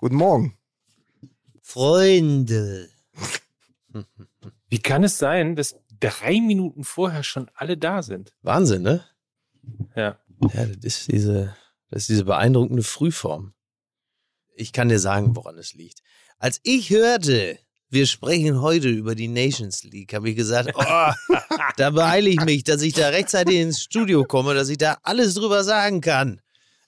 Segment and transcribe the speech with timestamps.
[0.00, 0.56] Guten Morgen.
[1.60, 2.88] Freunde.
[4.68, 8.32] Wie kann es sein, dass drei Minuten vorher schon alle da sind?
[8.42, 9.04] Wahnsinn, ne?
[9.96, 10.16] Ja.
[10.54, 11.56] Ja, das ist diese,
[11.90, 13.54] das ist diese beeindruckende Frühform.
[14.54, 15.98] Ich kann dir sagen, woran es liegt.
[16.38, 17.58] Als ich hörte,
[17.90, 21.34] wir sprechen heute über die Nations League, habe ich gesagt, oh,
[21.76, 25.34] da beeile ich mich, dass ich da rechtzeitig ins Studio komme, dass ich da alles
[25.34, 26.40] drüber sagen kann.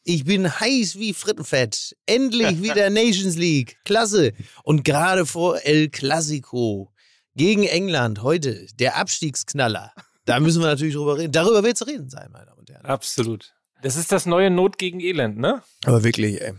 [0.03, 1.97] Ich bin heiß wie Frittenfett.
[2.07, 3.79] Endlich wieder Nations League.
[3.85, 4.33] Klasse.
[4.65, 6.93] Und gerade vor El Clasico
[7.35, 9.93] gegen England heute, der Abstiegsknaller.
[10.25, 11.33] Da müssen wir natürlich drüber reden.
[11.33, 12.87] Darüber wird es reden sein, meine Damen und Herren.
[12.87, 13.55] Absolut.
[13.83, 15.63] Das ist das neue Not gegen Elend, ne?
[15.85, 16.53] Aber wirklich, ey.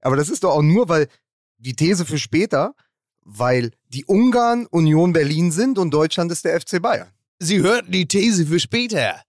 [0.00, 1.08] Aber das ist doch auch nur, weil
[1.58, 2.74] die These für später,
[3.22, 7.08] weil die Ungarn Union Berlin sind und Deutschland ist der FC Bayern.
[7.38, 9.22] Sie hörten die These für später.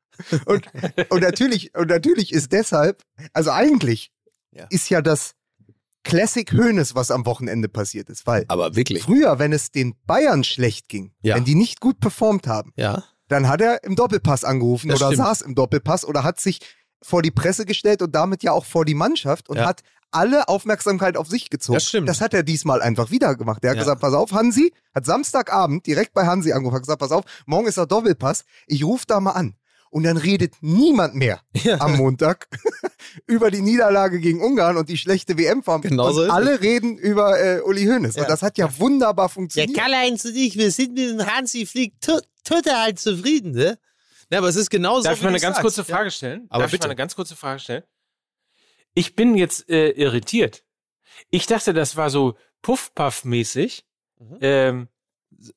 [0.46, 0.66] Und,
[1.10, 3.02] und, natürlich, und natürlich ist deshalb,
[3.34, 4.12] also eigentlich
[4.52, 4.68] Ja.
[4.70, 5.34] ist ja das
[6.04, 8.28] Classic Hönes, was am Wochenende passiert ist.
[8.28, 9.04] Weil Aber wirklich.
[9.04, 11.36] früher, wenn es den Bayern schlecht ging, Ja.
[11.36, 13.04] wenn die nicht gut performt haben, Ja.
[13.28, 15.28] dann hat er im Doppelpass angerufen Das oder stimmt.
[15.28, 16.60] saß im Doppelpass oder hat sich
[17.02, 21.18] vor die Presse gestellt und damit ja auch vor die Mannschaft und hat alle Aufmerksamkeit
[21.18, 21.76] auf sich gezogen.
[21.76, 22.08] Das stimmt.
[22.08, 23.64] Das hat er diesmal einfach wieder gemacht.
[23.64, 23.84] Der hat Ja.
[23.84, 27.68] gesagt, pass auf, Hansi, hat Samstagabend direkt bei Hansi angerufen, hat gesagt, pass auf, morgen
[27.68, 29.56] ist der Doppelpass, ich rufe da mal an.
[29.96, 31.80] Und dann redet niemand mehr Ja.
[31.80, 32.50] am Montag
[33.28, 35.84] über die Niederlage gegen Ungarn und die schlechte WM-Form.
[35.84, 38.16] Genau so und ist alle reden über äh, Uli Hoeneß.
[38.16, 38.24] Ja.
[38.24, 39.78] Und das hat ja wunderbar Der funktioniert.
[39.78, 43.80] Karl-Heinz und ich, wir sind mit dem Hansi Flick to total zufrieden, ne?
[44.30, 45.04] Ja, aber es ist genauso.
[45.04, 45.62] Darf ich mal eine ganz sagst.
[45.76, 45.96] kurze Ja.
[45.96, 46.46] Frage stellen?
[46.50, 46.88] Aber Darf ich bitte.
[46.88, 47.84] mal eine ganz kurze Frage stellen?
[48.96, 50.66] Ich bin jetzt äh, irritiert.
[51.30, 53.86] Ich dachte, das war so Puff-Puff-mäßig.
[54.20, 54.38] Mhm.
[54.42, 54.88] Ähm,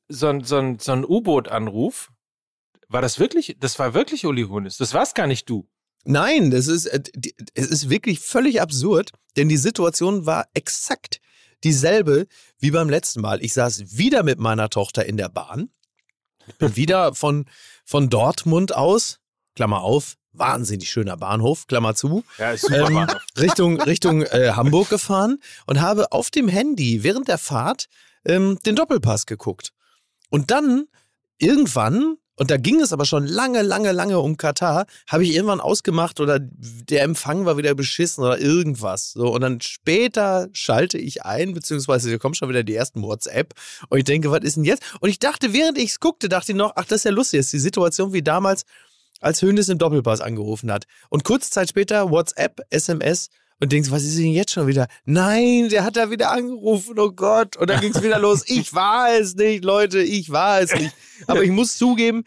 [0.08, 2.10] so so so ein U-Boot-Anruf.
[2.88, 3.56] War das wirklich?
[3.60, 4.78] Das war wirklich Uli Hoeneß.
[4.78, 5.68] Das war's gar nicht du.
[6.04, 7.02] Nein, das ist, äh,
[7.54, 11.20] es ist wirklich völlig absurd, denn die Situation war exakt
[11.64, 12.26] dieselbe
[12.58, 13.42] wie beim letzten Mal.
[13.42, 15.70] Ich saß wieder mit meiner Tochter in der Bahn,
[16.58, 17.46] bin wieder von,
[17.84, 19.18] von Dortmund aus,
[19.54, 23.06] Klammer auf, wahnsinnig schöner Bahnhof, Klammer zu, Ja, ähm,
[23.38, 27.88] Richtung, Richtung äh, Hamburg gefahren und habe auf dem Handy während der Fahrt
[28.24, 29.72] ähm, den Doppelpass geguckt.
[30.30, 30.86] Und dann
[31.38, 35.60] irgendwann, und da ging es aber schon lange, lange, lange um Katar, habe ich irgendwann
[35.60, 39.12] ausgemacht oder der Empfang war wieder beschissen oder irgendwas.
[39.12, 43.54] So, und dann später schalte ich ein, beziehungsweise da kommt schon wieder die ersten WhatsApp
[43.88, 44.82] und ich denke, was ist denn jetzt?
[45.00, 47.40] Und ich dachte, während ich es guckte, dachte ich noch, ach, das ist ja lustig,
[47.40, 48.64] das ist die Situation wie damals,
[49.20, 50.84] als Hönes im Doppelpass angerufen hat.
[51.08, 54.86] Und kurze Zeit später WhatsApp, SMS und denkst, was ist denn jetzt schon wieder?
[55.04, 57.56] Nein, der hat da wieder angerufen, oh Gott.
[57.56, 58.44] Und dann ging es wieder los.
[58.46, 60.94] Ich war es nicht, Leute, ich war es nicht.
[61.26, 62.24] Aber ich muss zugeben,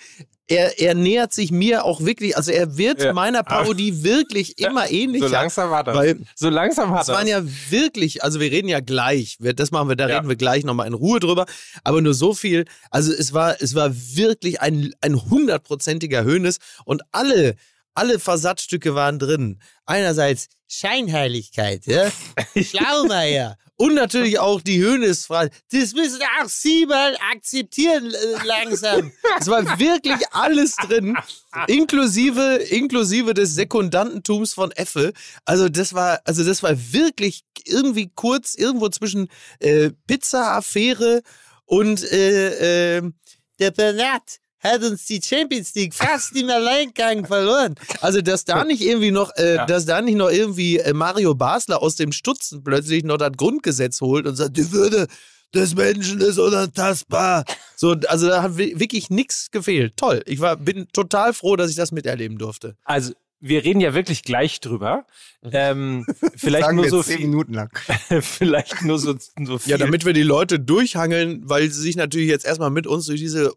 [0.47, 3.13] er, er nähert sich mir auch wirklich, also er wird Ja.
[3.13, 5.27] meiner Parodie wirklich immer ähnlicher.
[5.27, 5.93] So langsam hat er.
[5.95, 7.39] Weil so langsam hat das waren er.
[7.39, 10.17] ja wirklich, also wir reden ja gleich, das machen wir, da Ja.
[10.17, 11.45] reden wir gleich nochmal in Ruhe drüber,
[11.85, 17.01] aber nur so viel, also es war, es war wirklich ein, ein hundertprozentiger Höhnes und
[17.13, 17.55] alle,
[17.93, 19.61] alle Versatzstücke waren drin.
[19.85, 22.11] Einerseits Scheinheiligkeit, ja,
[22.55, 29.11] Schlaumeier und natürlich auch die Höhnes-Frage, das müssen auch Sie mal akzeptieren äh, langsam.
[29.39, 31.17] Es war wirklich alles drin,
[31.65, 35.13] inklusive, inklusive des Sekundantentums von Effe.
[35.45, 39.29] Also das war, also das war wirklich irgendwie kurz irgendwo zwischen
[39.59, 41.23] äh, Pizza-Affäre
[41.65, 43.11] und äh, äh,
[43.59, 47.75] der Bernat hat uns die Champions League fast im Alleingang verloren.
[48.01, 49.65] Also, dass da nicht irgendwie noch, äh, Ja.
[49.65, 54.01] dass da nicht noch irgendwie äh, Mario Basler aus dem Stutzen plötzlich noch das Grundgesetz
[54.01, 55.07] holt und sagt, die Würde
[55.53, 57.43] des Menschen ist unantastbar.
[57.75, 59.97] So, also da hat wi- wirklich nichts gefehlt.
[59.97, 60.21] Toll.
[60.25, 62.75] Ich war, bin total froh, dass ich das miterleben durfte.
[62.85, 65.05] Also, wir reden ja wirklich gleich drüber.
[65.51, 66.05] Ähm,
[66.37, 67.69] vielleicht Sagen nur wir so zehn viel, Minuten lang.
[68.21, 69.71] vielleicht nur so, so viel.
[69.71, 73.19] Ja, damit wir die Leute durchhangeln, weil sie sich natürlich jetzt erstmal mit uns durch
[73.19, 73.51] diese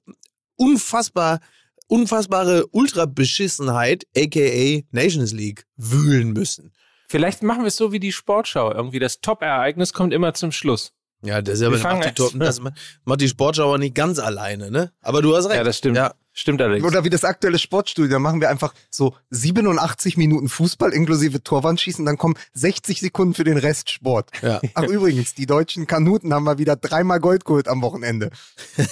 [0.57, 1.41] unfassbar,
[1.89, 6.73] unfassbare Ultra-Beschissenheit, aka Nations League, wühlen müssen.
[7.09, 8.73] Vielleicht machen wir es so wie die Sportschau.
[8.73, 10.93] Irgendwie das Top-Ereignis kommt immer zum Schluss.
[11.23, 14.71] Ja, das ist aber macht die, Tor- das macht die Sportschau aber nicht ganz alleine,
[14.71, 14.93] ne?
[15.01, 15.57] Aber du hast recht.
[15.57, 15.97] Ja, das stimmt.
[15.97, 16.15] Ja.
[16.37, 16.85] Stimmt allerdings.
[16.85, 22.05] Oder wie das aktuelle Sportstudio, da machen wir einfach so 87 Minuten Fußball inklusive Torwandschießen,
[22.05, 24.31] dann kommen 60 Sekunden für den Rest Sport.
[24.43, 24.61] Ja.
[24.75, 28.31] Ach übrigens, die deutschen Kanuten haben mal wieder dreimal Gold geholt am Wochenende.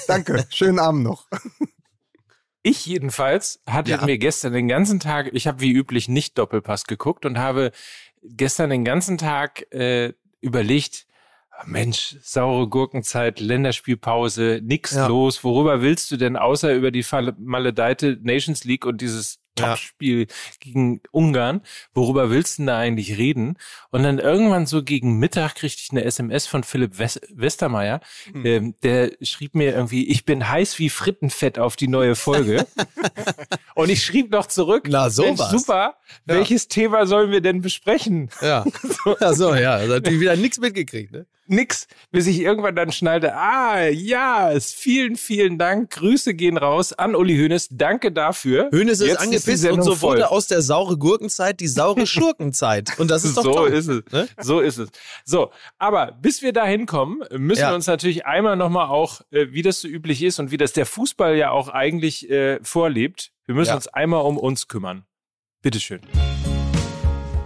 [0.07, 1.27] Danke, schönen Abend noch.
[2.63, 4.05] Ich jedenfalls hatte Ja.
[4.05, 7.73] mir gestern den ganzen Tag, ich habe wie üblich nicht Doppelpass geguckt und habe
[8.23, 11.07] gestern den ganzen Tag äh, überlegt,
[11.65, 15.07] Mensch, saure Gurkenzeit, Länderspielpause, nix Ja.
[15.07, 15.45] los.
[15.45, 17.05] Worüber willst du denn außer über die
[17.39, 20.27] maledeite Nations League und dieses Topspiel
[20.61, 21.61] gegen Ungarn.
[21.93, 23.59] Worüber willst du denn da eigentlich reden?
[23.91, 28.01] Und dann irgendwann so gegen Mittag kriegte ich eine SMS von Philipp West Westermeier.
[28.33, 28.47] Hm.
[28.47, 32.67] Ähm, der schrieb mir irgendwie, ich bin heiß wie Frittenfett auf die neue Folge.
[33.75, 35.51] Und ich schrieb noch zurück, Na, Mensch, sowas.
[35.51, 38.31] super, welches Thema sollen wir denn besprechen?
[38.41, 38.65] Ja.
[39.21, 39.73] ja, so, ja.
[39.75, 41.27] Also natürlich wieder nichts mitgekriegt, ne?
[41.53, 46.93] Nix, bis ich irgendwann dann schnallte, ah, ja, es- vielen, vielen Dank, Grüße gehen raus
[46.93, 48.71] an Uli Hoeneß, danke dafür.
[48.73, 50.17] Hönes ist Jetzt angepisst und so voll.
[50.17, 52.99] wurde aus der saure Gurkenzeit die saure Schurkenzeit.
[52.99, 53.71] Und das ist doch so toll.
[53.73, 54.03] ist es.
[54.13, 54.29] Ne?
[54.41, 54.89] So ist es.
[55.25, 57.71] So, aber bis wir dahin kommen, müssen Ja.
[57.71, 60.73] wir uns natürlich einmal nochmal auch, äh, wie das so üblich ist und wie das
[60.73, 63.75] der Fußball ja auch eigentlich äh, vorlebt, wir müssen Ja.
[63.77, 65.05] uns einmal um uns kümmern.
[65.63, 66.01] Bitteschön.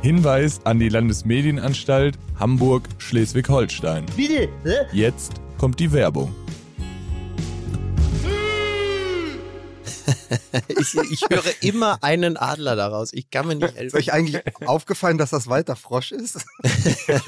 [0.02, 4.06] Hinweis an die Landesmedienanstalt Hamburg-Schleswig-Holstein.
[4.16, 4.86] Bitte, hä?
[4.92, 6.34] Jetzt kommt die Werbung.
[10.68, 13.12] Ich, ich höre immer einen Adler daraus.
[13.12, 13.96] Ich kann mir nicht Ist helfen.
[13.96, 16.44] euch eigentlich aufgefallen, dass das Walter Frosch ist?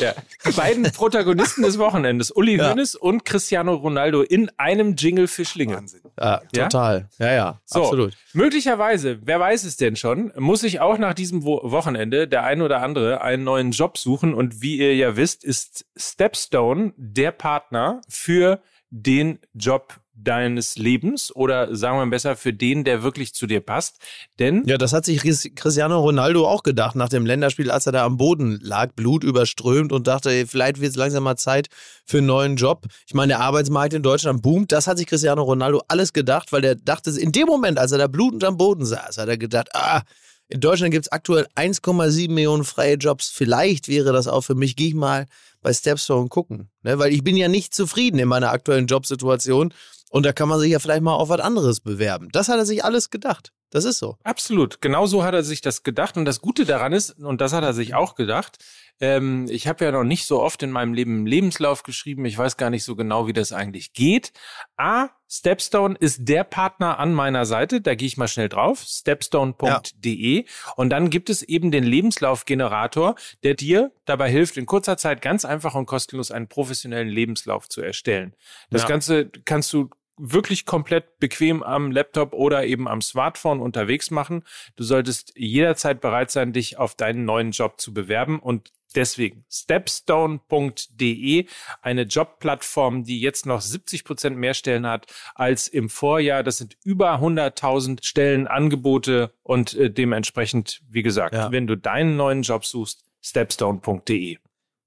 [0.00, 0.14] Ja.
[0.46, 2.70] Die beiden Protagonisten des Wochenendes, Uli Ja.
[2.70, 5.76] Hoeneß und Cristiano Ronaldo in einem Jingle für Schlinge.
[5.76, 6.00] Wahnsinn.
[6.18, 6.64] Ja, Ja?
[6.64, 7.08] total.
[7.18, 8.16] Ja, ja, So, absolut.
[8.32, 12.62] möglicherweise, wer weiß es denn schon, muss sich auch nach diesem Wo Wochenende der ein
[12.62, 14.34] oder andere einen neuen Job suchen.
[14.34, 18.60] Und wie ihr ja wisst, ist Stepstone der Partner für
[18.90, 23.98] den Job deines Lebens oder sagen wir besser für den, der wirklich zu dir passt.
[24.38, 25.20] Denn Ja, das hat sich
[25.54, 29.92] Cristiano Ronaldo auch gedacht nach dem Länderspiel, als er da am Boden lag, Blut überströmt
[29.92, 31.68] und dachte, vielleicht wird es langsam mal Zeit
[32.06, 32.86] für einen neuen Job.
[33.06, 34.72] Ich meine, der Arbeitsmarkt in Deutschland boomt.
[34.72, 37.98] Das hat sich Cristiano Ronaldo alles gedacht, weil der dachte, in dem Moment, als er
[37.98, 40.02] da blutend am Boden saß, hat er gedacht, ah,
[40.48, 43.30] in Deutschland gibt es aktuell 1,7 Millionen freie Jobs.
[43.30, 44.76] Vielleicht wäre das auch für mich.
[44.76, 45.26] Gehe ich mal
[45.62, 46.68] bei Stepstone gucken.
[46.82, 46.98] Ne?
[46.98, 49.72] Weil ich bin ja nicht zufrieden in meiner aktuellen Jobsituation.
[50.14, 52.28] Und da kann man sich ja vielleicht mal auf was anderes bewerben.
[52.30, 53.50] Das hat er sich alles gedacht.
[53.70, 54.16] Das ist so.
[54.22, 56.16] Absolut, genau so hat er sich das gedacht.
[56.16, 58.64] Und das Gute daran ist, und das hat er sich auch gedacht,
[59.00, 62.24] ähm, ich habe ja noch nicht so oft in meinem Leben einen Lebenslauf geschrieben.
[62.26, 64.30] Ich weiß gar nicht so genau, wie das eigentlich geht.
[64.76, 67.80] A, Stepstone ist der Partner an meiner Seite.
[67.80, 68.84] Da gehe ich mal schnell drauf.
[68.86, 70.44] Stepstone.de.
[70.76, 75.44] Und dann gibt es eben den Lebenslaufgenerator, der dir dabei hilft, in kurzer Zeit ganz
[75.44, 78.36] einfach und kostenlos einen professionellen Lebenslauf zu erstellen.
[78.70, 78.88] Das Ja.
[78.88, 84.42] Ganze kannst du wirklich komplett bequem am Laptop oder eben am Smartphone unterwegs machen.
[84.76, 91.46] Du solltest jederzeit bereit sein, dich auf deinen neuen Job zu bewerben und deswegen stepstone.de,
[91.82, 96.42] eine Jobplattform, die jetzt noch 70 Prozent mehr Stellen hat als im Vorjahr.
[96.42, 101.50] Das sind über 100.000 Stellenangebote und äh, dementsprechend, wie gesagt, Ja.
[101.50, 104.38] wenn du deinen neuen Job suchst, stepstone.de.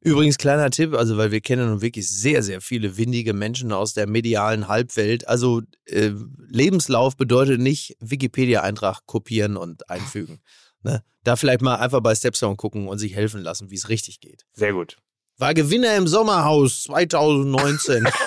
[0.02, 3.94] Übrigens, kleiner Tipp, also weil wir kennen nun wirklich sehr, sehr viele windige Menschen aus
[3.94, 5.28] der medialen Halbwelt.
[5.28, 6.12] Also äh,
[6.50, 10.40] Lebenslauf bedeutet nicht Wikipedia-Eintrag kopieren und einfügen.
[10.84, 11.04] Ne?
[11.24, 14.46] Da vielleicht mal einfach bei Stepstone gucken und sich helfen lassen, wie es richtig geht.
[14.54, 14.98] Sehr gut.
[15.40, 18.08] War Gewinner im Sommerhaus 2019.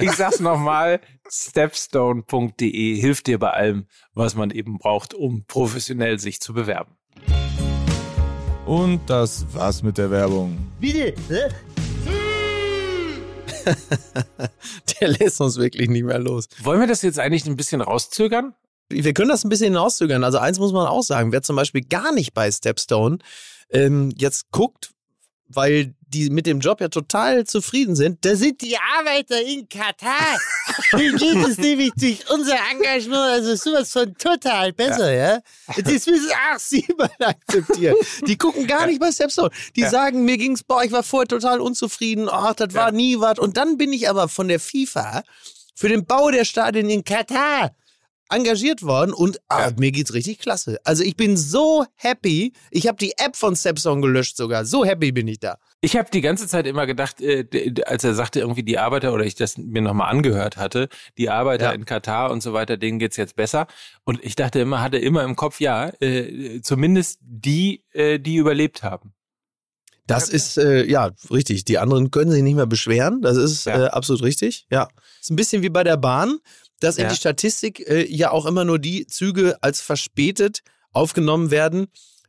[0.00, 6.40] Ich sag's nochmal, stepstone.de hilft dir bei allem, was man eben braucht, um professionell sich
[6.40, 6.96] zu bewerben.
[8.68, 10.58] Und das war's mit der Werbung.
[10.78, 11.48] Bitte, hä?
[15.00, 16.48] Der lässt uns wirklich nicht mehr los.
[16.62, 18.52] Wollen wir das jetzt eigentlich ein bisschen rauszögern?
[18.90, 20.22] Wir können das ein bisschen hinauszögern.
[20.22, 23.20] Also eins muss man auch sagen, wer zum Beispiel gar nicht bei Stepstone
[23.70, 24.90] ähm, jetzt guckt,
[25.46, 30.38] weil die mit dem Job ja total zufrieden sind, da sind die Arbeiter in Katar.
[30.92, 35.40] Denen geht es nämlich durch unser Engagement, also sowas von total besser, ja.
[35.76, 37.96] Das müssen auch sie mal akzeptieren.
[38.26, 39.50] Die gucken gar nicht bei Stepstone.
[39.76, 43.38] Die sagen, mir ging's, boah, ich war vorher total unzufrieden, ach, das war nie was.
[43.38, 45.22] Und dann bin ich aber von der FIFA
[45.74, 47.72] für den Bau der Stadien in Katar
[48.30, 50.78] engagiert worden und ah, mir geht's richtig klasse.
[50.84, 52.52] Also ich bin so happy.
[52.70, 54.64] Ich habe die App von Stepstone gelöscht sogar.
[54.64, 55.58] So happy bin ich da.
[55.80, 57.46] Ich habe die ganze Zeit immer gedacht, äh,
[57.86, 61.66] als er sagte, irgendwie die Arbeiter, oder ich das mir nochmal angehört hatte, die Arbeiter
[61.66, 61.70] Ja.
[61.72, 63.68] in Katar und so weiter, denen geht's jetzt besser.
[64.04, 68.82] Und ich dachte immer, hatte immer im Kopf, ja, äh, zumindest die, äh, die überlebt
[68.82, 69.12] haben.
[70.08, 71.64] Das ist, äh, ja, richtig.
[71.66, 73.20] Die anderen können sich nicht mehr beschweren.
[73.20, 73.84] Das ist Ja.
[73.84, 74.66] äh, absolut richtig.
[74.70, 74.88] Ja.
[75.20, 76.38] Ist ein bisschen wie bei der Bahn,
[76.80, 77.10] dass in Ja.
[77.10, 81.88] die Statistik äh, ja auch immer nur die Züge als verspätet aufgenommen werden,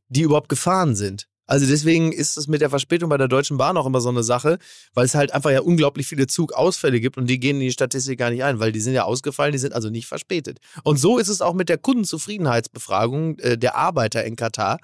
[0.10, 1.28] die überhaupt gefahren sind.
[1.50, 4.22] Also deswegen ist es mit der Verspätung bei der Deutschen Bahn auch immer so eine
[4.22, 4.60] Sache,
[4.94, 8.20] weil es halt einfach ja unglaublich viele Zugausfälle gibt und die gehen in die Statistik
[8.20, 10.60] gar nicht ein, weil die sind ja ausgefallen, die sind also nicht verspätet.
[10.84, 14.78] Und so ist es auch mit der Kundenzufriedenheitsbefragung äh, der Arbeiter in Katar.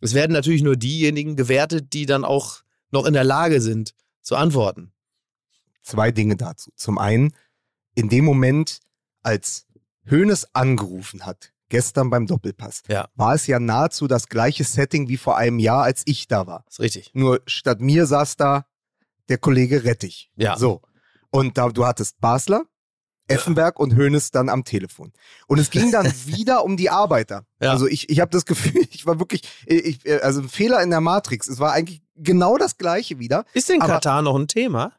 [0.00, 4.34] Es werden natürlich nur diejenigen gewertet, die dann auch noch in der Lage sind zu
[4.34, 4.90] antworten.
[5.84, 6.72] Zwei Dinge dazu.
[6.74, 7.34] Zum einen,
[7.94, 8.80] in dem Moment,
[9.22, 9.68] als
[10.10, 13.08] Hoeneß angerufen hat, gestern beim Doppelpass, Ja.
[13.14, 16.64] war es ja nahezu das gleiche Setting wie vor einem Jahr, als ich da war.
[16.68, 17.10] Ist richtig.
[17.14, 18.66] Nur statt mir saß da
[19.30, 20.30] der Kollege Rettich.
[20.36, 20.58] Ja.
[20.58, 20.82] So.
[21.30, 22.64] Und da, du hattest Basler,
[23.28, 25.12] Effenberg und Hoeneß dann am Telefon.
[25.46, 27.46] Und es ging dann wieder um die Arbeiter.
[27.60, 27.70] Ja.
[27.70, 31.00] Also ich, ich habe das Gefühl, ich war wirklich, ich, also ein Fehler in der
[31.00, 31.46] Matrix.
[31.46, 33.44] Es war eigentlich genau das gleiche wieder.
[33.54, 34.92] Ist denn Katar noch ein Thema?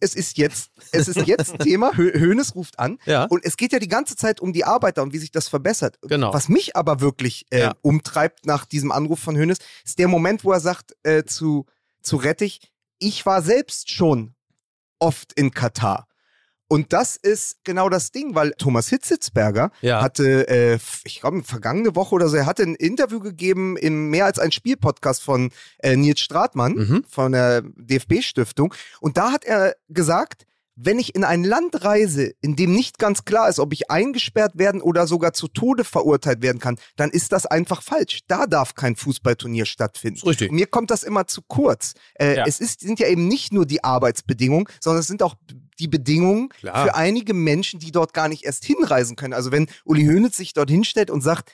[0.00, 1.92] Es ist jetzt, es ist jetzt Thema.
[1.96, 2.98] Hö Hoeneß ruft an.
[3.06, 3.24] Ja.
[3.24, 5.98] Und es geht ja die ganze Zeit um die Arbeiter und wie sich das verbessert.
[6.02, 6.32] Genau.
[6.32, 7.74] Was mich aber wirklich äh, Ja.
[7.82, 11.66] umtreibt nach diesem Anruf von Hoeneß, ist der Moment, wo er sagt äh, zu,
[12.02, 12.60] zu Rettich,
[12.98, 14.34] ich war selbst schon
[14.98, 16.07] oft in Katar.
[16.68, 20.02] Und das ist genau das Ding, weil Thomas Hitzitzberger Ja.
[20.02, 24.26] hatte, äh, ich glaube, vergangene Woche oder so, er hatte ein Interview gegeben im Mehr
[24.26, 27.04] als ein Spiel-Podcast von äh, Nils Stratmann Mhm.
[27.08, 28.74] von der DFB-Stiftung.
[29.00, 30.44] Und da hat er gesagt,
[30.80, 34.58] wenn ich in ein Land reise, in dem nicht ganz klar ist, ob ich eingesperrt
[34.58, 38.20] werden oder sogar zu Tode verurteilt werden kann, dann ist das einfach falsch.
[38.28, 40.20] Da darf kein Fußballturnier stattfinden.
[40.28, 40.50] Richtig.
[40.50, 41.94] Und mir kommt das immer zu kurz.
[42.14, 42.44] Äh, Ja.
[42.46, 45.34] Es ist, sind ja eben nicht nur die Arbeitsbedingungen, sondern es sind auch
[45.80, 46.84] die Bedingungen Klar.
[46.84, 49.34] für einige Menschen, die dort gar nicht erst hinreisen können.
[49.34, 51.52] Also wenn Uli Hoeneß sich dort hinstellt und sagt,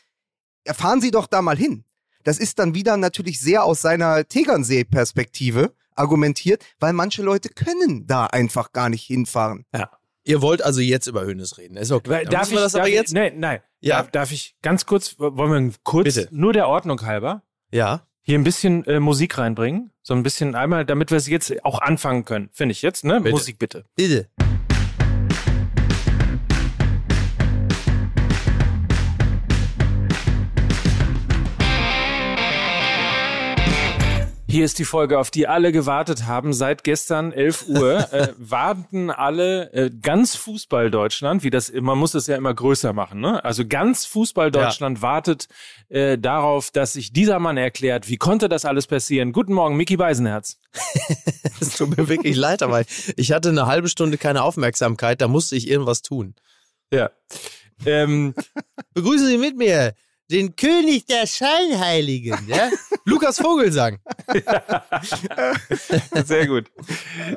[0.67, 1.85] ja, fahren Sie doch da mal hin.
[2.23, 8.27] Das ist dann wieder natürlich sehr aus seiner Tegernsee-Perspektive argumentiert, weil manche Leute können da
[8.27, 9.65] einfach gar nicht hinfahren.
[10.25, 11.77] Ihr wollt also jetzt über Hönes reden.
[11.77, 12.25] Ist okay.
[12.25, 13.13] Darf ich wir das darf aber ich, jetzt?
[13.13, 13.61] Nein, nein.
[13.81, 13.99] Ja.
[13.99, 16.29] Darf, darf ich ganz kurz, wollen wir kurz, Bitte.
[16.31, 18.07] nur der Ordnung halber, Ja.
[18.25, 19.93] Hier ein bisschen äh, Musik reinbringen?
[20.03, 22.49] So ein bisschen einmal, damit wir es jetzt auch anfangen können.
[22.53, 23.21] Finde ich jetzt, ne?
[23.21, 23.33] Bitte.
[23.35, 23.85] Musik bitte.
[23.95, 24.29] Bitte.
[34.55, 36.53] Hier ist die Folge, auf die alle gewartet haben.
[36.53, 42.15] Seit gestern 11 Uhr äh, warten alle äh, ganz Fußball Deutschland, wie das man muss
[42.15, 43.19] es ja immer größer machen.
[43.19, 43.45] Ne?
[43.45, 45.49] Also ganz Fußball Deutschland wartet
[45.89, 49.33] äh, darauf, dass sich dieser Mann erklärt, wie konnte das alles passieren.
[49.33, 50.61] Guten Morgen, Mickey Beisenherz.
[51.61, 52.85] Es tut mir wirklich leid, aber
[53.17, 56.37] ich hatte eine halbe Stunde keine Aufmerksamkeit, da musste ich irgendwas tun.
[56.93, 57.11] Ja.
[57.85, 58.35] Ähm,
[58.95, 59.95] Begrüßen Sie mit mir
[60.31, 62.71] den König der Scheinheiligen, ja?
[63.05, 63.99] Lukas Vogelsang.
[66.25, 66.71] sehr gut.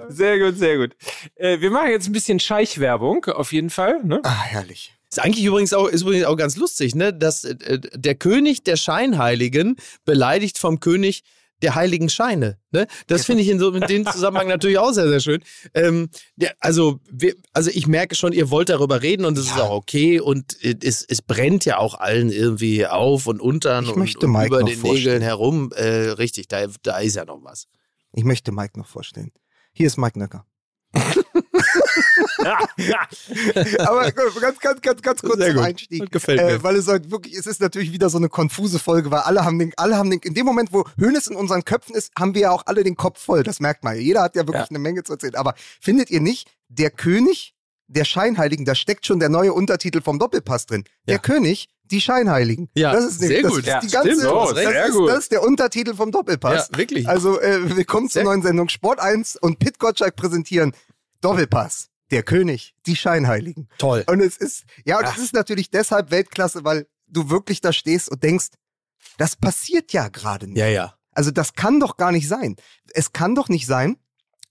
[0.10, 0.96] Sehr gut, sehr gut.
[1.36, 4.04] Äh, wir machen jetzt ein bisschen Scheichwerbung, auf jeden Fall.
[4.04, 4.22] Ne?
[4.24, 4.94] Ah, herrlich.
[5.10, 7.14] Ist eigentlich übrigens auch, ist übrigens auch ganz lustig, ne?
[7.14, 11.24] Dass äh, der König der Scheinheiligen beleidigt vom König
[11.62, 12.58] der heiligen Scheine.
[12.72, 12.88] Ne?
[13.08, 15.44] Das finde ich in, so, in dem Zusammenhang natürlich auch sehr, sehr schön.
[15.74, 19.60] Ähm, der, also, wir, also ich merke schon, ihr wollt darüber reden und das ist
[19.60, 24.00] auch okay und es, es brennt ja auch allen irgendwie auf und untern Ich und,
[24.00, 25.20] möchte und über den vorstellen.
[25.20, 25.72] Nägeln herum.
[25.76, 27.68] Äh, richtig, da, da ist ja noch was.
[28.14, 29.32] Ich möchte Mike noch vorstellen.
[29.74, 30.46] Hier ist Mike Nöcker.
[33.80, 35.66] Aber gut, ganz, ganz, ganz, ganz kurz Sehr zum gut.
[35.66, 36.00] Einstieg.
[36.02, 36.48] Das gefällt mir.
[36.50, 39.44] Äh, weil es halt wirklich, es ist natürlich wieder so eine konfuse Folge, weil alle
[39.46, 42.34] haben den, alle haben den, in dem Moment, wo Hönes in unseren Köpfen ist, haben
[42.34, 43.44] wir ja auch alle den Kopf voll.
[43.44, 44.02] Das merkt man ja.
[44.02, 44.70] Jeder hat ja wirklich Ja.
[44.70, 45.36] eine Menge zu erzählen.
[45.36, 47.54] Aber findet ihr nicht, der König
[47.90, 50.84] der Scheinheiligen, da steckt schon der neue Untertitel vom Doppelpass drin.
[51.08, 51.20] Der Ja.
[51.22, 52.70] König, die Scheinheiligen.
[52.76, 53.60] Ja, das ist sehr das gut.
[53.62, 55.10] Ist Ja, die stimmt, ganze, so, das, sehr ist, gut.
[55.10, 56.68] das ist der Untertitel vom Doppelpass.
[56.74, 57.08] Ja, wirklich.
[57.08, 60.74] Also, äh, willkommen zur neuen Sendung Sport 1 und Pit Gottschalk präsentieren
[61.22, 61.88] Doppelpass.
[62.12, 63.68] Der König, die Scheinheiligen.
[63.78, 64.04] Toll.
[64.08, 65.18] Und es ist, ja, und Ach.
[65.18, 68.48] es ist natürlich deshalb Weltklasse, weil du wirklich da stehst und denkst,
[69.18, 70.58] das passiert ja gerade nicht.
[70.58, 70.94] Ja, ja.
[71.12, 72.56] Also das kann doch gar nicht sein.
[72.94, 73.98] Es kann doch nicht sein,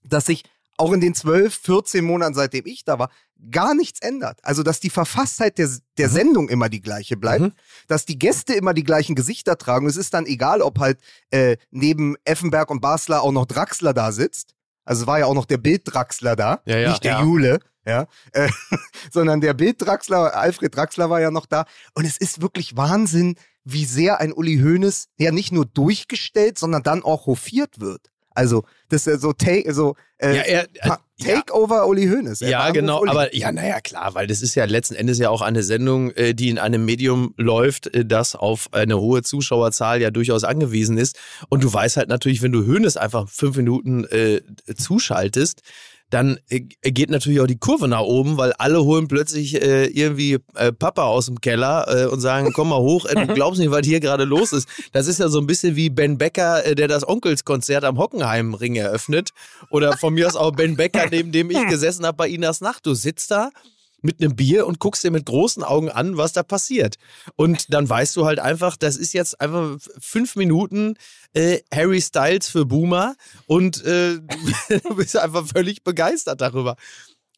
[0.03, 0.43] dass sich
[0.77, 3.09] auch in den 12, 14 Monaten, seitdem ich da war,
[3.51, 4.39] gar nichts ändert.
[4.43, 7.53] Also, dass die Verfasstheit der, der Sendung immer die gleiche bleibt, Mhm.
[7.87, 9.87] dass die Gäste immer die gleichen Gesichter tragen.
[9.87, 10.99] Es ist dann egal, ob halt
[11.31, 14.53] äh, neben Effenberg und Basler auch noch Draxler da sitzt.
[14.87, 16.89] Also war ja auch noch der Bild-Draxler da, Ja, ja.
[16.89, 17.21] nicht der Ja.
[17.21, 18.49] Jule, ja, äh,
[19.11, 21.65] sondern der Bild-Draxler, Alfred Draxler war ja noch da.
[21.93, 26.83] Und es ist wirklich Wahnsinn, wie sehr ein Uli Hoeneß ja nicht nur durchgestellt, sondern
[26.83, 28.09] dann auch hofiert wird.
[28.29, 31.35] Also, das ist so, take, so äh, Ja, er, Pa- ja.
[31.37, 32.41] Takeover Uli Hoeneß.
[32.41, 33.09] Ja, genau, Uli.
[33.09, 36.33] aber ja, naja, klar, weil das ist ja letzten Endes ja auch eine Sendung, äh,
[36.33, 41.17] die in einem Medium läuft, äh, das auf eine hohe Zuschauerzahl ja durchaus angewiesen ist.
[41.49, 44.41] Und du weißt halt natürlich, wenn du Höhnes einfach fünf Minuten äh,
[44.75, 45.61] zuschaltest,
[46.09, 50.37] dann äh, geht natürlich auch die Kurve nach oben, weil alle holen plötzlich äh, irgendwie
[50.55, 53.71] äh, Papa aus dem Keller äh, und sagen, komm mal hoch, äh, du glaubst nicht,
[53.71, 54.69] was hier gerade los ist.
[54.93, 58.75] Das ist ja so ein bisschen wie Ben Becker, äh, der das Onkelskonzert am Hockenheimring
[58.75, 59.31] eröffnet.
[59.69, 62.85] Oder von mir aus auch Ben Becker, neben dem ich gesessen habe bei Inas Nacht.
[62.85, 63.49] Du sitzt da
[64.01, 66.97] mit einem Bier und guckst dir mit großen Augen an, was da passiert.
[67.35, 70.95] Und dann weißt du halt einfach, das ist jetzt einfach fünf Minuten
[71.33, 73.15] äh, Harry Styles für Boomer
[73.47, 74.19] und äh,
[74.69, 76.75] du bist einfach völlig begeistert darüber.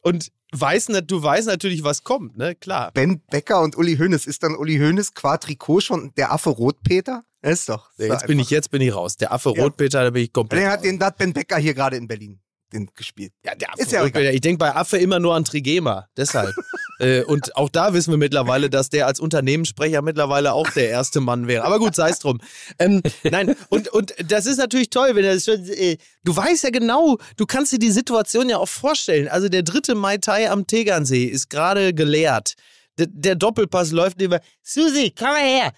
[0.01, 2.55] und weiß, du weißt natürlich, was kommt, ne?
[2.55, 2.91] Klar.
[2.93, 4.25] Ben Becker und Uli Hoeneß.
[4.25, 7.23] Ist dann Uli Hoeneß qua Trikot schon der Affe Rotpeter?
[7.41, 7.89] Ist doch.
[7.97, 9.15] ist Jetzt bin ich, jetzt bin ich raus.
[9.15, 9.63] Der Affe Ja.
[9.63, 10.63] Rotpeter, da bin ich komplett.
[10.63, 12.41] Den hat, den hat Ben Becker hier gerade in Berlin
[12.73, 13.33] den gespielt.
[13.45, 14.33] Ja, der Affe Ist ja Rotpeter.
[14.33, 16.53] Ich denke bei Affe immer nur an Trigema, deshalb.
[16.99, 21.19] äh, und auch da wissen wir mittlerweile, dass der als Unternehmenssprecher mittlerweile auch der erste
[21.19, 21.63] Mann wäre.
[21.63, 22.39] Aber gut, sei es drum.
[22.77, 25.65] Ähm, nein, und, und das ist natürlich toll, wenn er das schon.
[25.65, 29.27] Äh, du weißt ja genau, du kannst dir die Situation ja auch vorstellen.
[29.27, 32.55] Also der dritte Mai Tai am Tegernsee ist gerade geleert.
[32.99, 34.41] Der, der Doppelpass läuft über.
[34.61, 35.71] Susi, komm mal her.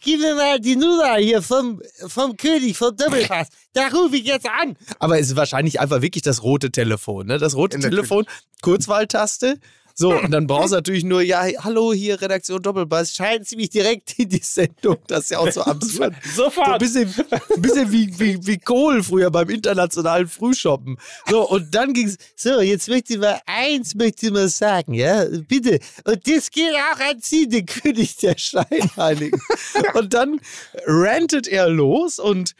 [0.00, 3.48] Gib mir mal die Nummer hier vom, vom König, vom Doppelpass.
[3.72, 4.76] Da rufe ich jetzt an.
[5.00, 7.26] Aber es ist wahrscheinlich einfach wirklich das rote Telefon.
[7.26, 7.38] Ne?
[7.38, 7.80] Das rote.
[7.80, 8.24] Telefon,
[8.62, 9.58] Kurzwahltaste.
[9.96, 13.70] So, und dann brauchst du natürlich nur, ja, hallo, hier Redaktion Doppelpass, schalten Sie mich
[13.70, 14.96] direkt in die Sendung.
[15.06, 16.14] Das ist ja auch so absurd.
[16.34, 16.78] So ein Sofort.
[16.80, 20.98] bisschen, ein bisschen wie, wie, wie Kohl früher beim internationalen Frühshoppen.
[21.30, 25.26] So, und dann ging's, so, jetzt möchte ich mal eins möchte ich mal sagen, ja,
[25.46, 25.78] bitte.
[26.04, 29.40] Und das geht auch an Sie, den König der Scheinheiligen.
[29.94, 30.40] und dann
[30.86, 32.56] rantet er los und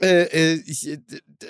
[0.00, 0.98] äh, äh, ich,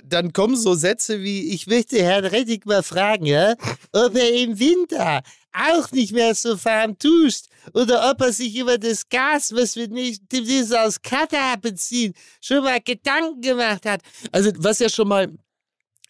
[0.04, 3.54] dann kommen so Sätze wie, ich möchte Herrn Rettig mal fragen, ja,
[3.92, 8.78] ob er im Winter auch nicht mehr so fahren tust oder ob er sich über
[8.78, 10.22] das Gas, was wir nicht
[10.74, 14.02] aus Katar beziehen, schon mal Gedanken gemacht hat.
[14.32, 15.32] Also was ja schon mal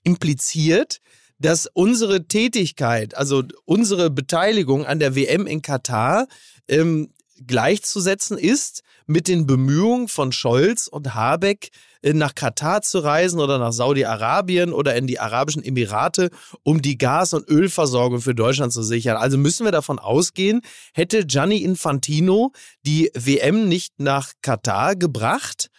[0.02, 1.00] impliziert,
[1.38, 6.26] dass unsere Tätigkeit, also unsere Beteiligung an der WM in Katar
[6.68, 7.12] ähm,
[7.47, 11.71] gleichzusetzen ist mit den Bemühungen von Scholz und Habeck
[12.15, 16.31] nach Katar zu reisen oder nach Saudi-Arabien oder in die Arabischen Emirate,
[16.63, 19.17] um die Gas- und Ölversorgung für Deutschland zu sichern.
[19.17, 20.61] Also müssen wir davon ausgehen,
[20.95, 22.53] hätte Gianni Infantino
[22.85, 25.71] die WM nicht nach Katar gebracht,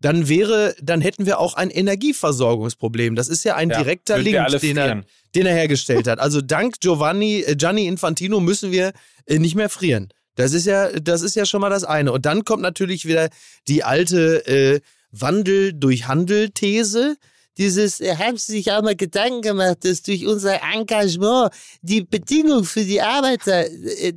[0.00, 3.14] dann wäre, dann hätten wir auch ein Energieversorgungsproblem.
[3.16, 5.02] Das ist ja ein Ja, direkter Link, den er,
[5.34, 6.18] den er hergestellt hat.
[6.18, 8.92] Also dank Giovanni, äh, Gianni Infantino müssen wir
[9.26, 10.08] äh, nicht mehr frieren.
[10.36, 12.12] Das ist ja, das ist ja schon mal das eine.
[12.12, 13.28] Und dann kommt natürlich wieder
[13.68, 14.80] die alte äh,
[15.12, 17.16] Wandel durch Handel-These.
[17.58, 22.84] Dieses, haben Sie sich auch mal Gedanken gemacht, dass durch unser Engagement die Bedingungen für
[22.84, 24.14] die Arbeiter äh,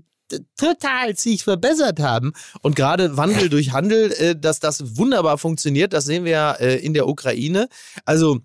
[0.57, 2.33] total sich verbessert haben.
[2.61, 6.77] Und gerade Wandel durch Handel, äh, dass das wunderbar funktioniert, das sehen wir ja äh,
[6.77, 7.67] in der Ukraine.
[8.05, 8.39] Also,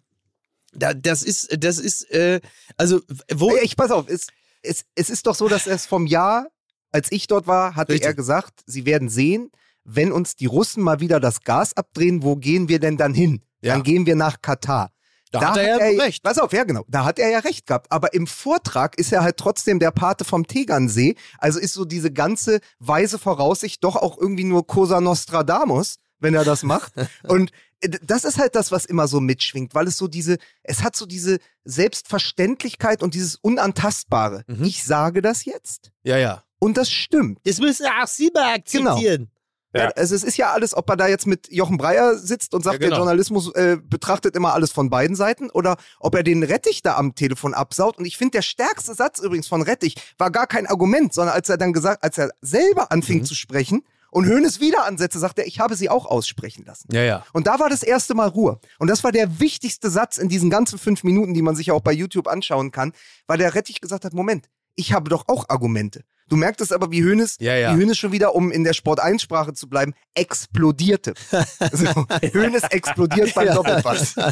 [0.73, 2.41] da, das ist, das ist, äh,
[2.77, 3.01] also,
[3.33, 3.57] wo.
[3.57, 4.29] Ich pass auf, es,
[4.63, 6.49] es, es ist doch so, dass es vom Jahr,
[6.91, 8.07] als ich dort war, hatte Richtig.
[8.07, 9.51] er gesagt, sie werden sehen,
[9.91, 13.43] wenn uns die Russen mal wieder das Gas abdrehen, wo gehen wir denn dann hin?
[13.61, 13.75] Ja.
[13.75, 14.91] Dann gehen wir nach Katar.
[15.31, 16.23] Da hat er ja recht.
[16.23, 17.91] Pass auf, ja genau, da hat er ja recht gehabt.
[17.93, 21.17] Aber im Vortrag ist er halt trotzdem der Pate vom Tegernsee.
[21.39, 26.45] Also ist so diese ganze weise Voraussicht doch auch irgendwie nur Cosa Nostradamus, wenn er
[26.45, 26.93] das macht.
[27.25, 30.83] Und äh, das ist halt das, was immer so mitschwingt, weil es so diese, es
[30.83, 34.45] hat so diese Selbstverständlichkeit und dieses Unantastbare.
[34.47, 34.65] Mhm.
[34.65, 36.43] Ich sage das jetzt Ja, ja.
[36.59, 37.39] und das stimmt.
[37.45, 39.23] Das müssen auch Sie mal akzeptieren.
[39.23, 39.38] Ja.
[39.75, 39.89] Ja.
[39.97, 42.75] Also es ist ja alles, ob er da jetzt mit Jochen Breyer sitzt und sagt,
[42.75, 42.91] Ja, genau.
[42.91, 46.97] der Journalismus äh, betrachtet immer alles von beiden Seiten oder ob er den Rettich da
[46.97, 47.99] am Telefon absaut.
[47.99, 51.49] Und ich finde, der stärkste Satz übrigens von Rettich war gar kein Argument, sondern als
[51.51, 53.25] er dann gesagt, als er selber anfing Mhm.
[53.25, 56.89] zu sprechen und Hönes wieder ansetzte, sagt er, ich habe sie auch aussprechen lassen.
[56.91, 57.27] Ja, ja.
[57.35, 58.59] Und da war das erste Mal Ruhe.
[58.79, 61.75] Und das war der wichtigste Satz in diesen ganzen fünf Minuten, die man sich ja
[61.75, 62.93] auch bei YouTube anschauen kann,
[63.27, 64.49] weil der Rettich gesagt hat, Moment,
[64.79, 66.05] ich habe doch auch Argumente.
[66.29, 67.75] Du merktest aber, wie Hönes, Ja, ja.
[67.75, 71.15] wie Hönes schon wieder, um in der Sport-1-Sprache zu bleiben, explodierte.
[71.73, 74.15] so, Hönes explodiert beim Doppelpass.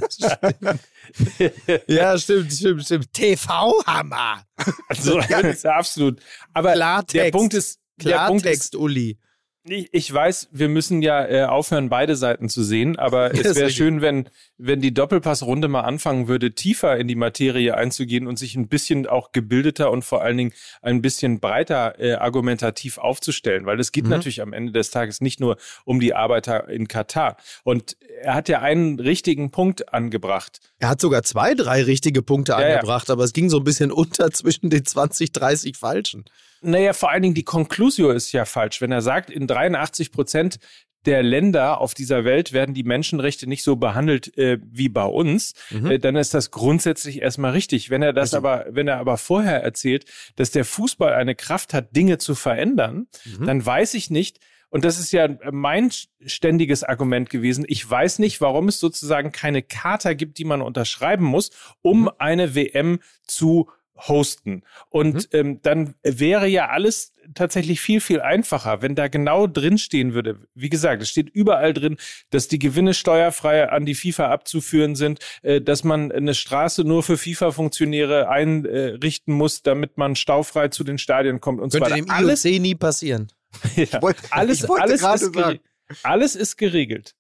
[1.87, 3.13] Ja, stimmt, stimmt, stimmt.
[3.13, 4.45] TV-Hammer.
[4.89, 6.21] Also, ja, ja absolut.
[6.53, 7.15] Aber Klartext.
[7.15, 9.19] der Punkt ist, der Punkt ist, Klartext, Uli.
[9.69, 13.71] Ich, weiß, wir müssen ja äh, aufhören, beide Seiten zu sehen, aber Ja, es wäre
[13.71, 18.55] schön, wenn, wenn die Doppelpassrunde mal anfangen würde, tiefer in die Materie einzugehen und sich
[18.55, 20.53] ein bisschen auch gebildeter und vor allen Dingen
[20.83, 24.11] ein bisschen breiter äh, argumentativ aufzustellen, weil es geht Mhm.
[24.11, 27.37] natürlich am Ende des Tages nicht nur um die Arbeiter in Katar.
[27.65, 30.61] Und er hat ja einen richtigen Punkt angebracht.
[30.79, 32.75] Er hat sogar zwei, drei richtige Punkte Ja, ja.
[32.77, 36.25] angebracht, aber es ging so ein bisschen unter zwischen den 20, 30 falschen.
[36.63, 38.81] Naja, vor allen Dingen die Conclusio ist ja falsch.
[38.81, 40.59] Wenn er sagt, in 83 Prozent
[41.05, 45.53] der Länder auf dieser Welt werden die Menschenrechte nicht so behandelt äh, wie bei uns,
[45.71, 45.91] Mhm.
[45.93, 47.91] äh, dann ist das grundsätzlich erstmal richtig.
[47.91, 51.75] Wenn er das Also- aber, wenn er aber vorher erzählt, dass der Fußball eine Kraft
[51.75, 53.07] hat, Dinge zu verändern,
[53.39, 53.47] Mhm.
[53.47, 55.91] dann weiß ich nicht, und das ist ja mein
[56.27, 57.65] ständiges Argument gewesen.
[57.69, 61.51] Ich weiß nicht, warum es sozusagen keine Charta gibt, die man unterschreiben muss,
[61.83, 62.11] um Mhm.
[62.19, 64.63] eine WM zu hosten.
[64.91, 65.23] Und Mhm.
[65.33, 70.39] ähm, dann wäre ja alles tatsächlich viel, viel einfacher, wenn da genau drin stehen würde.
[70.55, 71.97] Wie gesagt, es steht überall drin,
[72.31, 77.03] dass die Gewinne steuerfrei an die FIFA abzuführen sind, äh, dass man eine Straße nur
[77.03, 82.13] für FIFA-Funktionäre einrichten muss, damit man staufrei zu den Stadien kommt und Könnte so weiter.
[82.13, 83.29] Alles, IOC nie passieren.
[83.77, 85.61] ja, wollte- alles, ich wollte alles, ist sagen.
[86.03, 87.15] alles ist geregelt.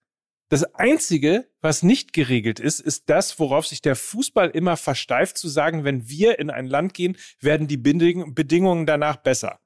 [0.48, 5.48] Das Einzige, was nicht geregelt ist, ist das, worauf sich der Fußball immer versteift, zu
[5.48, 9.58] sagen, wenn wir in ein Land gehen, werden die Beding- Bedingungen danach besser.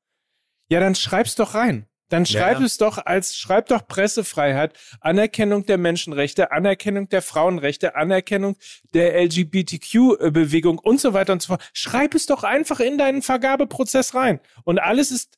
[0.71, 1.87] Ja, dann schreib's doch rein.
[2.09, 2.65] Dann schreib Ja.
[2.67, 8.57] es doch als, schreib doch Pressefreiheit, Anerkennung der Menschenrechte, Anerkennung der Frauenrechte, Anerkennung
[8.95, 11.71] der LGBTQ-Bewegung und so weiter und so fort.
[11.73, 14.41] Schreib es doch einfach in deinen Vergabeprozess rein.
[14.65, 15.37] Und alles ist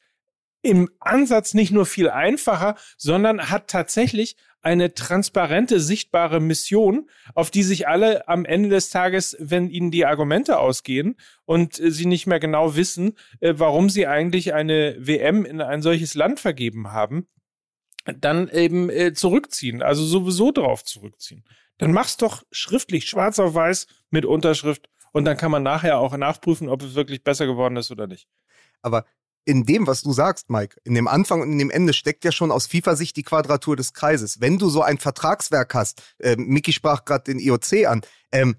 [0.62, 7.64] im Ansatz nicht nur viel einfacher, sondern hat tatsächlich eine transparente, sichtbare Mission, auf die
[7.64, 12.26] sich alle am Ende des Tages, wenn ihnen die Argumente ausgehen und äh, sie nicht
[12.26, 17.26] mehr genau wissen, äh, warum sie eigentlich eine WM in ein solches Land vergeben haben,
[18.04, 21.44] dann eben äh, zurückziehen, also sowieso drauf zurückziehen.
[21.78, 26.16] Dann mach's doch schriftlich, schwarz auf weiß mit Unterschrift und dann kann man nachher auch
[26.16, 28.28] nachprüfen, ob es wirklich besser geworden ist oder nicht.
[28.80, 29.04] Aber
[29.44, 32.32] in dem, was du sagst, Mike, in dem Anfang und in dem Ende steckt ja
[32.32, 34.40] schon aus FIFA-Sicht die Quadratur des Kreises.
[34.40, 38.56] Wenn du so ein Vertragswerk hast, ähm, Mickey sprach gerade den IOC an, ähm,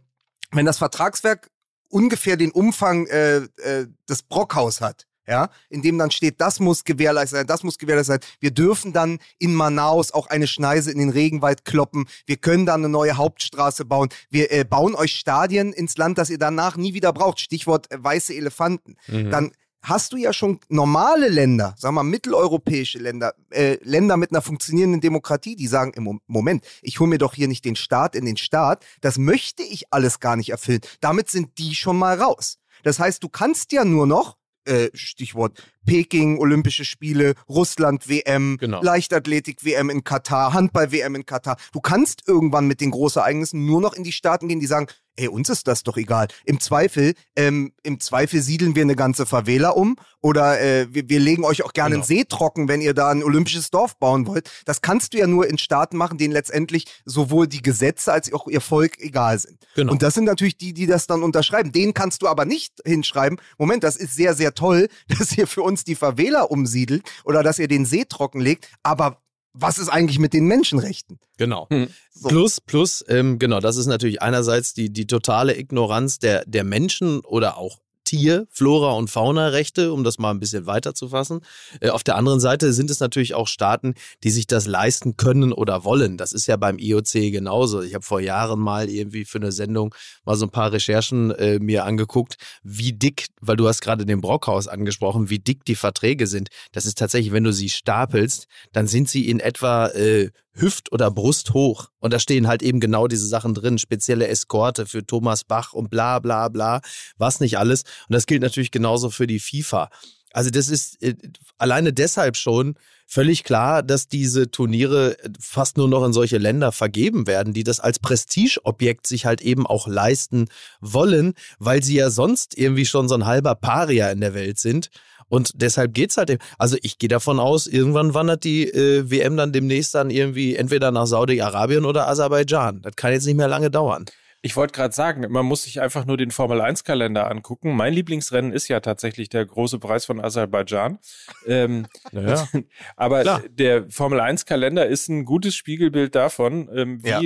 [0.52, 1.50] wenn das Vertragswerk
[1.90, 6.84] ungefähr den Umfang äh, äh, des Brockhaus hat, ja, in dem dann steht, das muss
[6.84, 8.32] gewährleistet sein, das muss gewährleistet sein.
[8.42, 12.08] Wir dürfen dann in Manaus auch eine Schneise in den Regenwald kloppen.
[12.26, 14.10] Wir können dann eine neue Hauptstraße bauen.
[14.30, 17.40] Wir äh, bauen euch Stadien ins Land, das ihr danach nie wieder braucht.
[17.40, 18.98] Stichwort äh, weiße Elefanten.
[19.08, 19.52] Dann
[19.84, 24.42] hast du ja schon normale Länder, sagen wir mal mitteleuropäische Länder, äh, Länder mit einer
[24.42, 28.16] funktionierenden Demokratie, die sagen, im Mo- Moment, ich hole mir doch hier nicht den Staat
[28.16, 30.82] in den Staat, das möchte ich alles gar nicht erfüllen.
[31.02, 32.58] Damit sind die schon mal raus.
[32.84, 38.82] Das heißt, du kannst ja nur noch, äh, Stichwort Peking, Olympische Spiele, Russland WM, Genau.
[38.82, 41.58] Leichtathletik WM in Katar, Handball WM in Katar.
[41.72, 45.28] Du kannst irgendwann mit den Großereignissen nur noch in die Staaten gehen, die sagen, ey,
[45.28, 46.28] uns ist das doch egal.
[46.44, 51.20] Im Zweifel, ähm, im Zweifel siedeln wir eine ganze Favela um oder äh, wir, wir
[51.20, 52.04] legen euch auch gerne Genau.
[52.04, 54.50] einen See trocken, wenn ihr da ein olympisches Dorf bauen wollt.
[54.66, 58.48] Das kannst du ja nur in Staaten machen, denen letztendlich sowohl die Gesetze als auch
[58.48, 59.60] ihr Volk egal sind.
[59.76, 59.92] Genau.
[59.92, 61.72] Und das sind natürlich die, die das dann unterschreiben.
[61.72, 64.88] Denen kannst du aber nicht hinschreiben, Moment, das ist sehr, sehr toll,
[65.20, 69.78] dass ihr für uns die Favela umsiedelt oder dass ihr den See trockenlegt, aber was
[69.78, 71.20] ist eigentlich mit den Menschenrechten?
[71.38, 71.68] Genau.
[71.70, 71.88] Hm.
[72.12, 72.30] So.
[72.30, 77.20] Plus, plus, ähm, genau, das ist natürlich einerseits die, die totale Ignoranz der, der Menschen
[77.22, 81.42] oder auch Tier, Flora und Fauna-Rechte, um das mal ein bisschen weiter zu fassen.
[81.80, 85.54] Äh, auf der anderen Seite sind es natürlich auch Staaten, die sich das leisten können
[85.54, 86.18] oder wollen.
[86.18, 87.82] Das ist ja beim IOC genauso.
[87.82, 89.94] Ich habe vor Jahren mal irgendwie für eine Sendung
[90.26, 94.22] mal so ein paar Recherchen äh, mir angeguckt, wie dick, weil du hast gerade den
[94.22, 96.50] Brockhaus angesprochen, wie dick die Verträge sind.
[96.72, 101.10] Das ist tatsächlich, wenn du sie stapelst, dann sind sie in etwa äh, Hüft- oder
[101.10, 101.90] Brust hoch.
[102.00, 103.78] Und da stehen halt eben genau diese Sachen drin.
[103.78, 106.82] Spezielle Eskorte für Thomas Bach und bla bla bla.
[107.18, 107.84] Was nicht alles.
[108.08, 109.90] Und das gilt natürlich genauso für die FIFA.
[110.34, 111.16] Also das ist äh,
[111.58, 112.76] alleine deshalb schon
[113.06, 117.80] völlig klar, dass diese Turniere fast nur noch in solche Länder vergeben werden, die das
[117.80, 120.48] als Prestigeobjekt sich halt eben auch leisten
[120.82, 124.90] wollen, weil sie ja sonst irgendwie schon so ein halber Paria in der Welt sind.
[125.30, 126.44] Und deshalb geht's halt eben.
[126.58, 130.92] Also ich gehe davon aus, irgendwann wandert die äh, WM dann demnächst dann irgendwie entweder
[130.92, 132.82] nach Saudi-Arabien oder Aserbaidschan.
[132.82, 134.06] Das kann jetzt nicht mehr lange dauern.
[134.46, 137.78] Ich wollte gerade sagen, man muss sich einfach nur den Formel-1-Kalender angucken.
[137.78, 141.00] Mein Lieblingsrennen ist ja tatsächlich der große Preis von Aserbaidschan.
[141.48, 142.46] Ähm, Naja.
[142.98, 143.42] aber Klar.
[143.50, 147.22] der Formel-1-Kalender ist ein gutes Spiegelbild davon, ähm, wie Ja.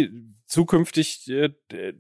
[0.48, 1.50] Zukünftig äh,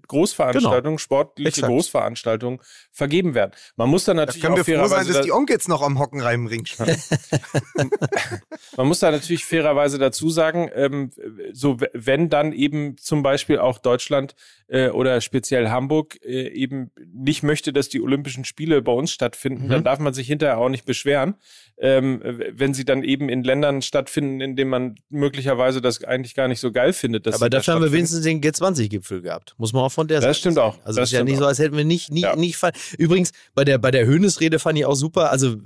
[0.08, 1.68] Großveranstaltungen, sportliche Exakt.
[1.68, 2.60] Großveranstaltungen
[2.92, 3.52] vergeben werden.
[3.76, 5.68] Man muss dann Da natürlich können auch wir froh sein, fairerweise dass da- die Onkels
[5.68, 6.96] noch am Hockenreim im Ring stehen.
[8.78, 11.12] Man muss da natürlich fairerweise dazu sagen, ähm,
[11.52, 14.36] so wenn dann eben zum Beispiel auch Deutschland
[14.68, 19.66] äh, oder speziell Hamburg äh, eben nicht möchte, dass die Olympischen Spiele bei uns stattfinden,
[19.66, 19.70] Mhm.
[19.70, 21.36] dann darf man sich hinterher auch nicht beschweren,
[21.78, 26.48] ähm, wenn sie dann eben in Ländern stattfinden, in denen man möglicherweise das eigentlich gar
[26.48, 27.26] nicht so geil findet.
[27.28, 29.56] Dass Aber sie da dafür haben wir wenigstens den G20-Gipfel gehabt.
[29.58, 30.74] Muss man auch von der Das Seite stimmt sagen.
[30.76, 30.86] auch.
[30.86, 31.48] Also Das ist ja nicht so, auch.
[31.50, 32.36] als hätten wir nicht, nie, Ja.
[32.36, 32.58] nicht
[32.98, 35.32] Übrigens, bei der, bei der Höhnesrede fand ich auch super.
[35.32, 35.58] Also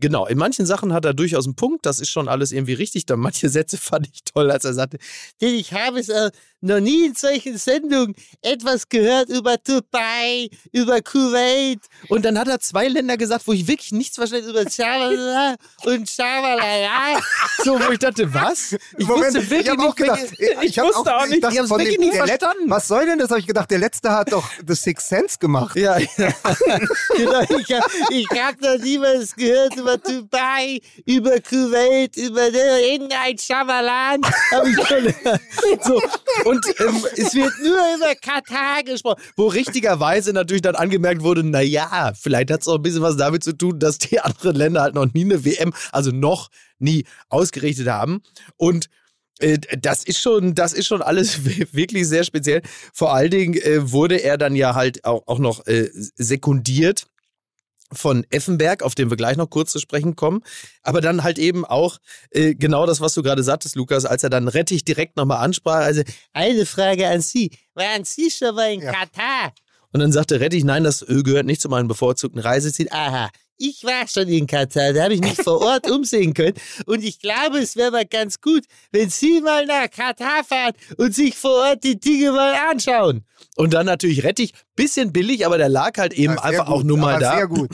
[0.00, 1.86] genau, in manchen Sachen hat er durchaus einen Punkt.
[1.86, 3.06] Das ist schon alles irgendwie richtig.
[3.06, 4.98] Dann manche Sätze fand ich toll, als er sagte,
[5.40, 6.30] "Denn ich habe es, äh,
[6.64, 11.80] noch nie in solchen Sendungen etwas gehört über Dubai, über Kuwait.
[12.08, 16.08] Und dann hat er zwei Länder gesagt, wo ich wirklich nichts verstanden über Schabala und
[16.08, 17.20] Schabalala.
[17.62, 18.76] So, wo ich dachte, was?
[18.96, 20.20] Ich Moment, wusste wirklich ich nicht, gedacht,
[20.62, 22.70] ich, hab wusste auch ich nicht, ich hab's von wirklich nicht verstanden.
[22.70, 23.28] Was soll denn das?
[23.28, 25.76] Habe ich gedacht, der letzte hat doch The Sixth Sense gemacht.
[25.76, 26.08] Ja, ja.
[27.16, 34.20] Genau, ich habe ich hab noch niemals gehört über Dubai, über Kuwait, über irgendein Schabalan.
[34.50, 35.04] Hab ich schon,
[35.82, 36.00] So,
[36.44, 39.22] und ähm, es wird nur über Katar gesprochen.
[39.36, 43.44] wo richtigerweise natürlich dann angemerkt wurde, naja, vielleicht hat es auch ein bisschen was damit
[43.44, 47.88] zu tun, dass die anderen Länder halt noch nie eine WM, also noch nie ausgerichtet
[47.88, 48.22] haben.
[48.56, 48.88] Und
[49.40, 52.62] äh, das ist schon, das ist schon alles wirklich sehr speziell.
[52.92, 57.06] Vor allen Dingen äh, wurde er dann ja halt auch, auch noch äh, sekundiert
[57.92, 60.42] von Effenberg, auf den wir gleich noch kurz zu sprechen kommen.
[60.82, 61.98] Aber dann halt eben auch
[62.30, 65.76] äh, genau das, was du gerade sagtest, Lukas, als er dann Rettich direkt nochmal ansprach.
[65.84, 67.50] Also, Eine Frage an Sie.
[67.74, 68.92] Waren Sie schon mal in Ja.
[68.92, 69.52] Katar?
[69.92, 72.88] und dann sagte Rettich, nein, das Öl gehört nicht zu meinem bevorzugten Reiseziel.
[72.90, 73.30] Aha.
[73.56, 76.54] Ich war schon in Katar, da habe ich mich vor Ort umsehen können.
[76.86, 81.14] Und ich glaube, es wäre mal ganz gut, wenn Sie mal nach Katar fahren und
[81.14, 83.24] sich vor Ort die Dinge mal anschauen.
[83.56, 86.86] Und dann natürlich Rettich, bisschen billig, aber der lag halt eben Ja, einfach auch gut,
[86.86, 87.36] nur mal da.
[87.36, 87.70] Sehr gut.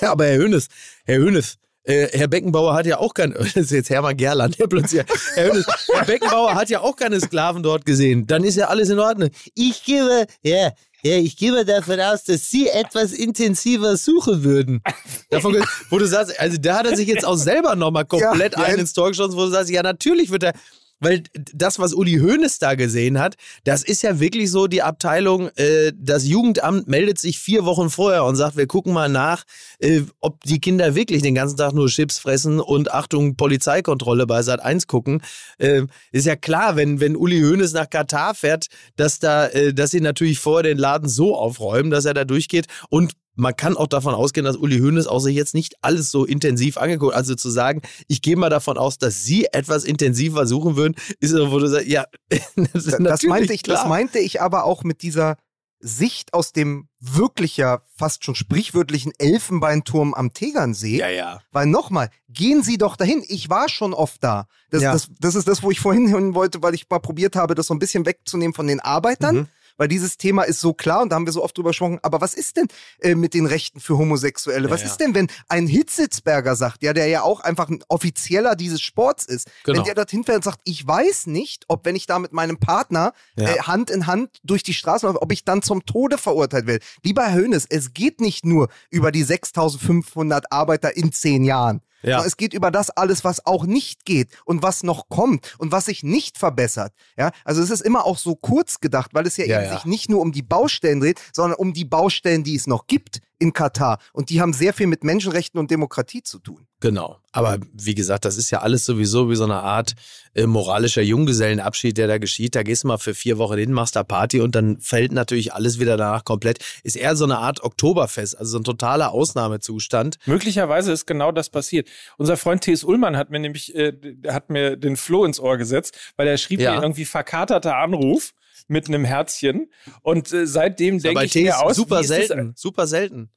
[0.00, 0.68] Ja, aber Herr Hönes,
[1.04, 4.66] Herr Hönes, äh, Herr Beckenbauer hat ja auch kein, das ist jetzt Hermann Gerland, der
[4.66, 8.26] plötzlich, Herr Hönes, Herr Beckenbauer hat ja auch keine Sklaven dort gesehen.
[8.26, 9.30] Dann ist ja alles in Ordnung.
[9.54, 14.82] Ich gehe, ja, ja, ich gehe mal davon aus, dass Sie etwas intensiver suchen würden.
[15.30, 15.56] Davon,
[15.90, 18.64] wo du sagst, also da hat er sich jetzt auch selber nochmal komplett ja.
[18.64, 20.52] einen ins Tor geschossen, wo du sagst, ja, natürlich wird er,
[21.00, 21.22] weil
[21.54, 25.92] das, was Uli Hoeneß da gesehen hat, das ist ja wirklich so die Abteilung, äh,
[25.96, 29.44] das Jugendamt meldet sich vier Wochen vorher und sagt, wir gucken mal nach,
[29.78, 34.42] äh, ob die Kinder wirklich den ganzen Tag nur Chips fressen und Achtung, Polizeikontrolle bei
[34.42, 35.22] Sat 1 gucken.
[35.58, 35.82] Äh,
[36.12, 40.00] ist ja klar, wenn, wenn Uli Hoeneß nach Katar fährt, dass da, äh, dass sie
[40.00, 44.14] natürlich vorher den Laden so aufräumen, dass er da durchgeht und man kann auch davon
[44.14, 47.14] ausgehen, dass Uli Hoeneß auch sich jetzt nicht alles so intensiv angeguckt.
[47.14, 51.30] Also zu sagen, ich gehe mal davon aus, dass Sie etwas intensiver suchen würden, ist
[51.30, 52.06] so, wo du sagst, ja,
[52.56, 55.36] das ist Das meinte, ich, das meinte ich aber auch mit dieser
[55.78, 60.98] Sicht aus dem wirklich ja fast schon sprichwörtlichen Elfenbeinturm am Tegernsee.
[60.98, 61.40] ja, ja.
[61.52, 63.22] Weil nochmal, gehen Sie doch dahin.
[63.28, 64.48] Ich war schon oft da.
[64.70, 64.92] Das, Ja.
[64.92, 67.66] das, das ist das, wo ich vorhin hin wollte, weil ich mal probiert habe, das
[67.66, 69.36] so ein bisschen wegzunehmen von den Arbeitern.
[69.36, 69.46] Mhm.
[69.76, 71.98] Weil dieses Thema ist so klar und da haben wir so oft drüber gesprochen.
[72.02, 72.68] Aber was ist denn
[73.00, 74.64] äh, mit den Rechten für Homosexuelle?
[74.68, 74.88] Ja, was ja.
[74.88, 79.24] ist denn, wenn ein Hitzitzberger sagt, ja, der ja auch einfach ein Offizieller dieses Sports
[79.24, 79.78] ist, Genau.
[79.78, 82.58] wenn der dorthin fährt und sagt, ich weiß nicht, ob wenn ich da mit meinem
[82.58, 83.48] Partner Ja.
[83.48, 86.84] äh, Hand in Hand durch die Straßen laufe, ob ich dann zum Tode verurteilt werde.
[87.02, 91.80] Lieber Herr Hönes, es geht nicht nur über die 6500 Arbeiter in zehn Jahren.
[92.02, 92.24] Ja.
[92.24, 95.86] Es geht über das alles, was auch nicht geht und was noch kommt und was
[95.86, 96.92] sich nicht verbessert.
[97.16, 99.74] Ja, also es ist immer auch so kurz gedacht, weil es ja, Ja, eben ja.
[99.76, 103.20] sich nicht nur um die Baustellen dreht, sondern um die Baustellen, die es noch gibt
[103.38, 103.98] in Katar.
[104.12, 106.66] Und die haben sehr viel mit Menschenrechten und Demokratie zu tun.
[106.80, 107.18] Genau.
[107.32, 109.94] Aber wie gesagt, das ist ja alles sowieso wie so eine Art
[110.34, 112.54] äh, moralischer Junggesellenabschied, der da geschieht.
[112.54, 115.52] Da gehst du mal für vier Wochen hin, machst da Party und dann fällt natürlich
[115.54, 116.58] alles wieder danach komplett.
[116.82, 120.18] Ist eher so eine Art Oktoberfest, also so ein totaler Ausnahmezustand.
[120.26, 121.88] Möglicherweise ist genau das passiert.
[122.18, 122.84] Unser Freund T.S.
[122.84, 126.38] Ullmann hat mir nämlich, äh, der hat mir den Floh ins Ohr gesetzt, weil er
[126.38, 126.76] schrieb Ja.
[126.76, 128.32] mir irgendwie verkaterter Anruf
[128.68, 129.70] mit einem Herzchen.
[130.02, 133.30] Und äh, seitdem denke ich mir aus, super wie ist das- selten, super selten.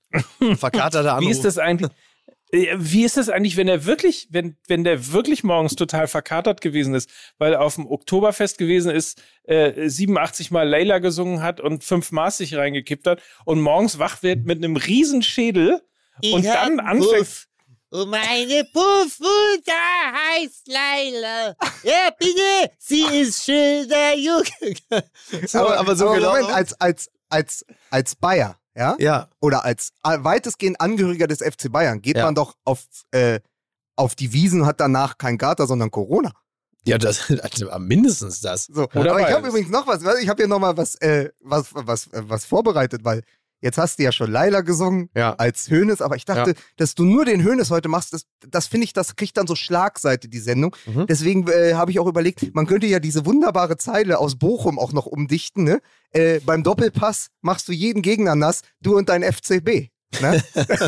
[0.56, 1.28] Verkaterter Anruf.
[1.28, 1.92] Wie ist das eigentlich?
[2.52, 6.62] äh, Wie ist das eigentlich, wenn er wirklich, wenn, wenn der wirklich morgens total verkatert
[6.62, 11.60] gewesen ist, weil er auf dem Oktoberfest gewesen ist, äh, 87 Mal Layla gesungen hat
[11.62, 15.82] und fünf Maß sich reingekippt hat und morgens wach wird mit einem riesen Schädel
[16.34, 17.48] und dann anfängt.
[17.92, 19.74] Und meine Puffmutter
[20.14, 21.56] heißt Leila.
[21.84, 24.76] Ja, bitte, sie ist schöner Junge.
[25.48, 26.34] So, aber so genau.
[26.34, 28.96] Moment, als, als, als, als Bayer, ja?
[29.00, 32.26] ja, oder als äh, weitestgehend Angehöriger des FC Bayern geht Ja.
[32.26, 33.40] man doch auf, äh,
[33.96, 36.32] auf die Wiesen und hat danach kein Kater, sondern Corona.
[36.86, 38.66] ja, das also mindestens das.
[38.66, 38.84] So.
[38.94, 40.04] Oder Aber ich habe übrigens noch was.
[40.22, 43.24] Ich habe hier noch mal was, äh, was, was, äh, was vorbereitet, weil
[43.62, 45.34] jetzt hast du ja schon Laila gesungen Ja.
[45.34, 48.86] als Hönes, aber ich dachte, dass du nur den Hönes heute machst, das, das finde
[48.86, 50.76] ich, das kriegt dann so Schlagseite, die Sendung.
[50.86, 51.08] Mhm.
[51.08, 54.94] Deswegen äh, habe ich auch überlegt, man könnte ja diese wunderbare Zeile aus Bochum auch
[54.94, 55.64] noch umdichten.
[55.64, 55.82] Ne?
[56.12, 59.90] Äh, beim Doppelpass machst du jeden Gegner nass, du und dein FCB.
[60.22, 60.44] Ne?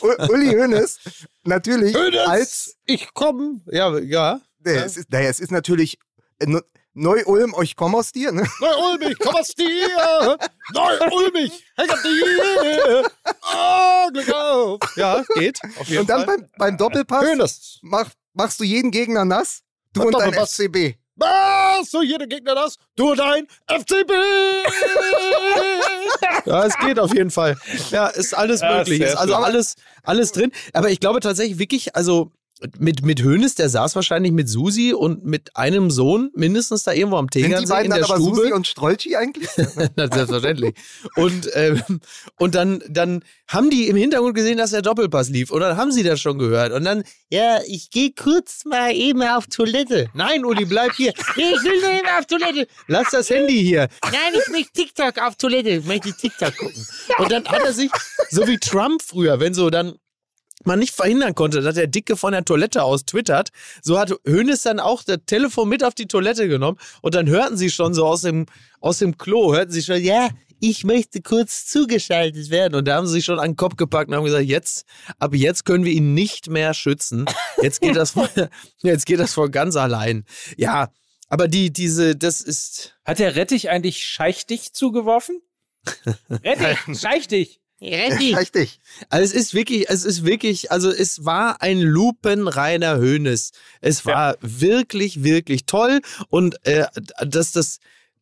[0.30, 0.98] Uli Hoeneß,
[1.44, 1.96] natürlich
[2.28, 3.60] als ich komme.
[3.66, 4.40] Ja, ja.
[4.64, 5.98] Nee, es ist, naja, es ist natürlich
[6.38, 6.60] äh,
[6.98, 8.48] Neu-Ulm, ich komme aus dir, ne?
[8.58, 10.38] Neu-Ulmig, komm aus dir!
[10.72, 13.10] Neu-Ulmig, häng auf dir!
[13.54, 14.80] Oh, Glück auf!
[14.96, 15.60] Ja, geht.
[15.78, 16.38] Auf jeden Und dann Fall.
[16.38, 19.60] beim, beim Doppelpass mach, machst du jeden Gegner nass,
[19.92, 20.52] Du und dein Doppelpass.
[20.54, 20.96] FCB.
[21.16, 21.90] Was?
[21.90, 22.76] So jeder Gegner das?
[22.96, 24.12] Du und dein FCB!
[26.46, 27.58] ja, es geht auf jeden Fall.
[27.90, 29.02] Ja, ist alles Ja, möglich.
[29.02, 30.50] Ist also alles, alles drin.
[30.72, 32.32] Aber ich glaube tatsächlich wirklich, also
[32.78, 37.18] mit, mit Hönes, der saß wahrscheinlich mit Susi und mit einem Sohn mindestens da irgendwo
[37.18, 38.36] am Sind die Tegernsee beiden in dann der aber Stube.
[38.36, 39.48] Susi und Strolchi eigentlich?
[39.96, 40.74] Selbstverständlich.
[41.16, 41.82] Und, ähm,
[42.38, 45.50] und dann, dann haben die im Hintergrund gesehen, dass der Doppelpass lief.
[45.50, 46.72] Und dann haben sie das schon gehört.
[46.72, 50.08] Und dann, Ja, ich gehe kurz mal eben auf Toilette.
[50.14, 51.12] nein, Uli, bleib hier.
[51.36, 52.66] Ich will nur eben auf Toilette.
[52.88, 53.88] Lass das Handy hier.
[54.02, 55.68] Nein, ich möchte TikTok auf Toilette.
[55.70, 56.86] Ich möchte TikTok gucken.
[57.18, 57.90] Und dann hat er sich,
[58.30, 59.96] so wie Trump früher, wenn so dann
[60.66, 63.50] man nicht verhindern konnte, dass der Dicke von der Toilette aus twittert,
[63.82, 67.56] so hat Hönes dann auch das Telefon mit auf die Toilette genommen und dann hörten
[67.56, 68.46] sie schon so aus dem,
[68.80, 72.74] aus dem Klo, hörten sie schon, ja, Ich möchte kurz zugeschaltet werden.
[72.74, 74.86] und da haben sie sich schon an den Kopf gepackt und haben gesagt, jetzt,
[75.18, 77.26] ab jetzt können wir ihn nicht mehr schützen.
[77.60, 78.26] Jetzt geht das von,
[78.82, 80.24] jetzt geht das von ganz allein.
[80.56, 80.90] Ja,
[81.28, 85.42] aber die, diese, das ist, Hat der Rettich eigentlich scheichtig zugeworfen?
[86.30, 87.48] Rettich, scheichtig.
[87.48, 87.65] Retti.
[88.38, 88.80] Richtig.
[89.10, 93.52] Also es ist wirklich, es ist wirklich, also es war ein lupenreiner Hönes.
[93.80, 96.86] Es war wirklich, wirklich toll und äh,
[97.26, 97.78] dass das,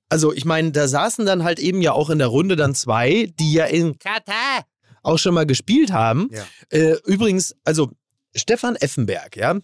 [0.08, 3.32] also ich meine, da saßen dann halt eben ja auch in der Runde dann zwei,
[3.38, 4.66] die ja in Katar.
[5.02, 6.30] auch schon mal gespielt haben.
[6.32, 6.44] Ja.
[6.70, 7.90] Äh, übrigens, also
[8.34, 9.58] Stefan Effenberg, ja,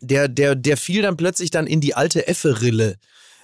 [0.00, 2.96] der, der, der fiel dann plötzlich dann in die alte Effe-Rille.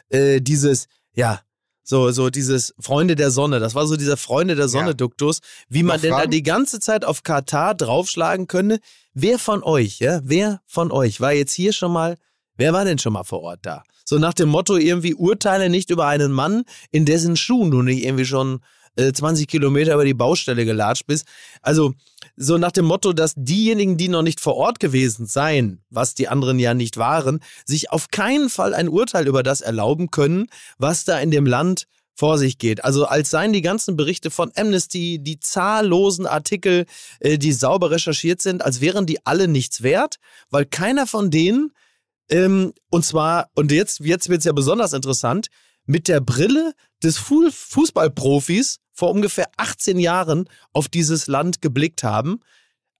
[0.09, 1.41] Äh, dieses, ja,
[1.89, 6.01] so, so dieses Freunde der Sonne, das war so dieser Freunde der Sonne-Duktus, wie man
[6.01, 8.81] denn da die ganze Zeit auf Katar draufschlagen könne.
[9.15, 12.17] Wer von euch, ja, wer von euch war jetzt hier schon mal,
[12.57, 13.85] wer war denn schon mal vor Ort da?
[14.05, 18.05] So nach dem Motto, irgendwie urteile nicht über einen Mann, in dessen Schuhen du nicht
[18.05, 18.61] irgendwie schon
[18.97, 21.27] äh, 20 Kilometer über die Baustelle gelatscht bist.
[21.63, 21.95] Also
[22.37, 26.29] so nach dem Motto, dass diejenigen, die noch nicht vor Ort gewesen seien, was die
[26.29, 31.05] anderen ja nicht waren, sich auf keinen Fall ein Urteil über das erlauben können, was
[31.05, 32.83] da in dem Land vor sich geht.
[32.85, 36.87] Also als seien die ganzen Berichte von Amnesty, die zahllosen Artikel,
[37.21, 40.17] äh, die sauber recherchiert sind, als wären die alle nichts wert,
[40.51, 41.73] weil keiner von denen,
[42.31, 45.49] ähm, und zwar, und jetzt, jetzt wird es ja besonders interessant,
[45.87, 46.73] mit der Brille
[47.03, 52.41] des Fu Fußballprofis vor ungefähr 18 Jahren auf dieses Land geblickt haben.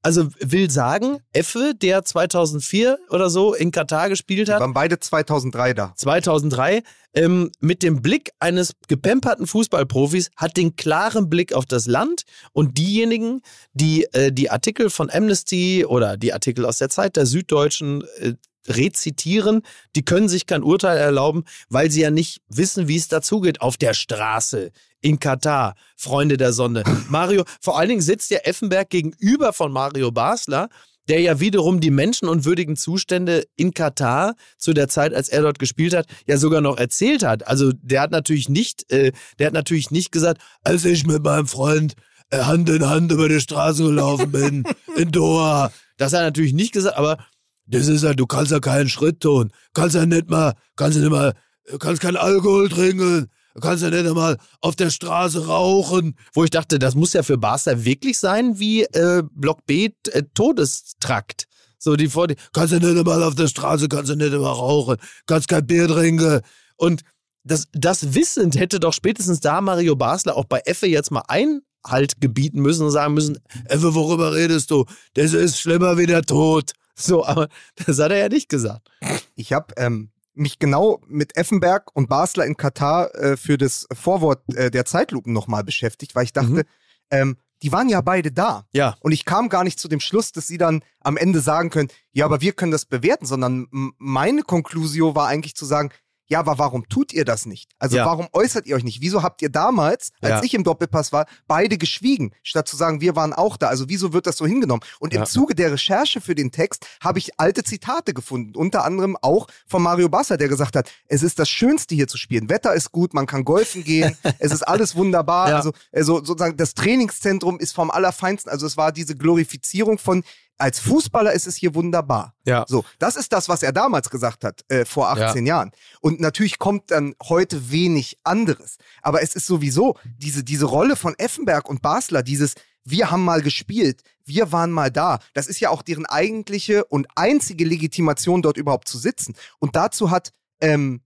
[0.03, 5.01] Also will sagen, Effe, der 2004 oder so in Katar gespielt Wir hat, waren beide
[5.01, 5.95] 2003 da.
[5.97, 6.83] 2003,
[7.15, 12.23] ähm, mit dem Blick eines gepemperten Fußballprofis, hat den klaren Blick auf das Land
[12.53, 13.41] und diejenigen,
[13.73, 18.35] die äh, die Artikel von Amnesty oder die Artikel aus der Zeit der Süddeutschen äh,
[18.69, 19.63] rezitieren,
[19.95, 23.77] die können sich kein Urteil erlauben, weil sie ja nicht wissen, wie es dazugeht auf
[23.77, 26.83] der Straße in Katar, Freunde der Sonne.
[27.09, 30.69] Mario, vor allen Dingen sitzt ja Effenberg gegenüber von Mario Basler,
[31.09, 35.95] der ja wiederum die menschenunwürdigen Zustände in Katar zu der Zeit, als er dort gespielt
[35.95, 37.47] hat, ja sogar noch erzählt hat.
[37.47, 41.47] Also der hat natürlich nicht, äh, der hat natürlich nicht gesagt, als ich mit meinem
[41.47, 41.95] Freund
[42.31, 44.65] äh, Hand in Hand über die Straße gelaufen bin
[44.97, 45.71] in Doha.
[45.97, 47.19] Das hat er natürlich nicht gesagt, aber
[47.67, 51.03] das ist ja, du kannst ja keinen Schritt tun, kannst ja nicht mal, kannst ja
[51.03, 51.35] nicht mal,
[51.79, 53.27] kannst keinen Alkohol trinken,
[53.61, 56.17] kannst ja nicht mal auf der Straße rauchen.
[56.33, 60.23] Wo ich dachte, das muss ja für Barca wirklich sein wie äh, Block B äh,
[60.35, 61.47] Todestrakt.
[61.79, 64.97] So die vor, kannst ja nicht mal auf der Straße, kannst ja nicht mal rauchen,
[65.27, 66.41] kannst kein Bier trinken.
[66.77, 67.03] Und
[67.45, 72.21] das, das wissend hätte doch spätestens da Mario Basler auch bei Effe jetzt mal Einhalt
[72.21, 74.85] gebieten müssen und sagen müssen, Effe, worüber redest du?
[75.15, 76.73] Das ist schlimmer wie der Tod.
[76.99, 77.49] So, aber
[77.85, 78.89] das hat er ja nicht gesagt.
[79.35, 84.43] Ich habe ähm, mich genau mit Effenberg und Basler in Katar äh, für das Vorwort
[84.55, 86.63] äh, der Zeitlupen nochmal beschäftigt, weil ich dachte, Mhm.
[87.11, 88.67] ähm, die waren ja beide da.
[88.73, 88.97] Ja.
[89.01, 91.89] Und ich kam gar nicht zu dem Schluss, dass sie dann am Ende sagen können,
[92.13, 93.67] ja, aber wir können das bewerten, sondern
[93.99, 95.91] meine Konklusio war eigentlich zu sagen,
[96.29, 97.71] ja, aber warum tut ihr das nicht?
[97.79, 98.07] Also Ja.
[98.07, 99.01] warum äußert ihr euch nicht?
[99.01, 100.43] Wieso habt ihr damals, als Ja.
[100.43, 103.69] ich im Doppelpass war, beide geschwiegen, statt zu sagen, wir waren auch da?
[103.69, 104.83] Also wieso wird das so hingenommen?
[104.99, 105.27] Und im Ja.
[105.27, 109.83] Zuge der Recherche für den Text habe ich alte Zitate gefunden, unter anderem auch von
[109.83, 112.49] Mario Basser, der gesagt hat, es ist das Schönste hier zu spielen.
[112.49, 115.47] Wetter ist gut, man kann golfen gehen, es ist alles wunderbar.
[115.55, 118.51] Also, also sozusagen das Trainingszentrum ist vom Allerfeinsten.
[118.51, 120.25] Also es war diese Glorifizierung von
[120.59, 122.35] als Fußballer ist es hier wunderbar.
[122.45, 122.65] Ja.
[122.67, 125.71] So, das ist das, was er damals gesagt hat, äh, vor 18 Jahren.
[126.01, 128.79] Und natürlich kommt dann heute wenig anderes.
[129.03, 132.55] Aber es ist sowieso diese, diese Rolle von Effenberg und Basler, dieses
[132.89, 135.19] wir haben mal gespielt, wir waren mal da.
[135.35, 139.35] Das ist ja auch deren eigentliche und einzige Legitimation, dort überhaupt zu sitzen.
[139.59, 141.01] Und dazu hat ähm,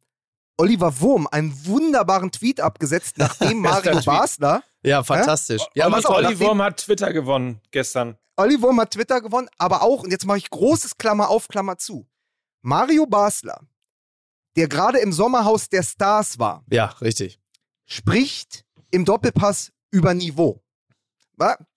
[0.59, 4.05] Oliver Wurm einen wunderbaren Tweet abgesetzt, nachdem Mario Tweet.
[4.05, 5.63] Ja, Ja, fantastisch.
[5.75, 8.17] Ja, auf, Olli nachdem- Wurm hat Twitter gewonnen gestern.
[8.41, 11.77] Olli Wurm hat Twitter gewonnen, aber auch, und jetzt mache ich großes Klammer auf, Klammer
[11.79, 12.07] zu.
[12.63, 13.61] Mario Basler
[14.57, 17.38] der gerade im Sommerhaus der Stars war, Ja, richtig.
[17.87, 20.61] spricht im Doppelpass über Niveau.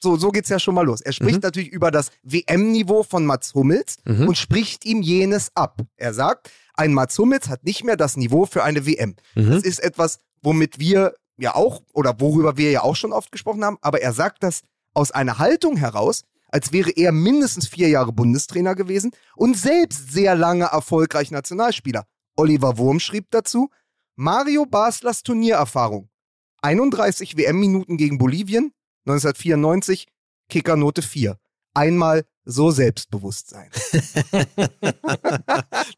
[0.02, 1.00] So, so geht's ja schon mal los.
[1.00, 1.42] Er spricht Mhm.
[1.44, 4.28] natürlich über das WM-Niveau von Mats Hummels Mhm.
[4.28, 5.82] und spricht ihm jenes ab.
[5.96, 9.16] Er sagt, ein Mats Hummels hat nicht mehr das Niveau für eine WM.
[9.36, 9.52] Mhm.
[9.52, 13.64] Das ist etwas, womit wir ja auch oder worüber wir ja auch schon oft gesprochen
[13.64, 14.64] haben, aber er sagt das
[14.96, 20.36] aus einer Haltung heraus, als wäre er mindestens vier Jahre Bundestrainer gewesen und selbst sehr
[20.36, 22.06] lange erfolgreich Nationalspieler.
[22.36, 23.72] Oliver Wurm schrieb dazu,
[24.16, 26.10] Mario Baslers Turniererfahrung.
[26.62, 28.72] 31 WM-Minuten gegen Bolivien,
[29.08, 30.08] 1994,
[30.48, 31.40] Kickernote 4.
[31.74, 33.70] Einmal so selbstbewusst sein.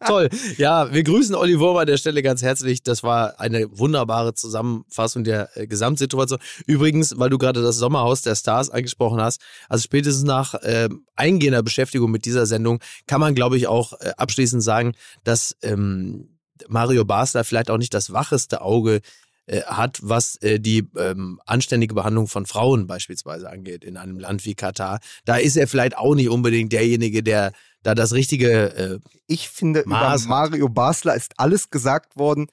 [0.05, 0.29] Toll.
[0.57, 2.83] Ja, wir grüßen Olli Wurm an der Stelle ganz herzlich.
[2.83, 6.39] Das war eine wunderbare Zusammenfassung der äh, Gesamtsituation.
[6.67, 11.63] Übrigens, weil du gerade das Sommerhaus der Stars angesprochen hast, also spätestens nach ähm, eingehender
[11.63, 17.05] Beschäftigung mit dieser Sendung kann man, glaube ich, auch äh, abschließend sagen, dass ähm, Mario
[17.05, 19.01] Basler vielleicht auch nicht das wacheste Auge
[19.47, 24.45] äh, hat, was äh, die ähm, anständige Behandlung von Frauen beispielsweise angeht in einem Land
[24.45, 24.99] wie Katar.
[25.23, 27.51] Da ist er vielleicht auch nicht unbedingt derjenige, der
[27.83, 32.47] da das richtige äh, Ich finde, Maß über Mario Basler ist alles gesagt worden.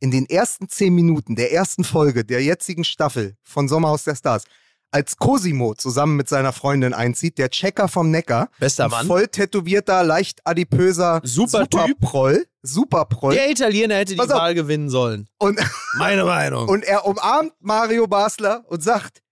[0.00, 4.44] In den ersten zehn Minuten der ersten Folge der jetzigen Staffel von Sommerhaus der Stars,
[4.90, 9.06] als Cosimo zusammen mit seiner Freundin einzieht, der Checker vom Neckar, bester Mann.
[9.06, 11.66] voll tätowierter, leicht adipöser Super.
[11.70, 13.34] Superproll, Superproll.
[13.34, 14.18] Der Italiener hätte die.
[14.18, 15.28] Wahl gewinnen sollen.
[15.38, 15.60] Und,
[15.98, 16.68] Meine Meinung.
[16.68, 19.22] und er umarmt Mario Basler und sagt,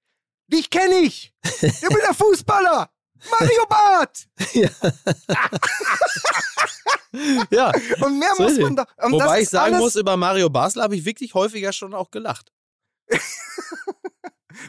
[0.48, 2.90] dich kenne ich, ich bin der Fußballer,
[3.30, 4.26] Mario Barth.
[7.50, 7.72] ja.
[8.04, 8.86] Und mehr muss man da.
[9.02, 12.10] Und das Wobei ich sagen muss, über Mario Basler habe ich wirklich häufiger schon auch
[12.10, 12.52] gelacht.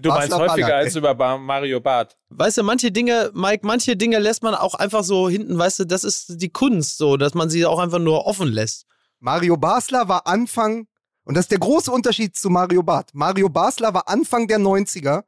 [0.01, 2.17] Du meinst Basler häufiger Baller, als über Mario Barth.
[2.29, 5.85] Weißt du, manche Dinge, Mike, manche Dinge lässt man auch einfach so hinten, weißt du,
[5.85, 8.85] das ist die Kunst so, dass man sie auch einfach nur offen lässt.
[9.19, 10.87] Mario Basler war Anfang,
[11.23, 13.09] und das ist der große Unterschied zu Mario Barth.
[13.13, 15.23] Mario Basler war Anfang der 90er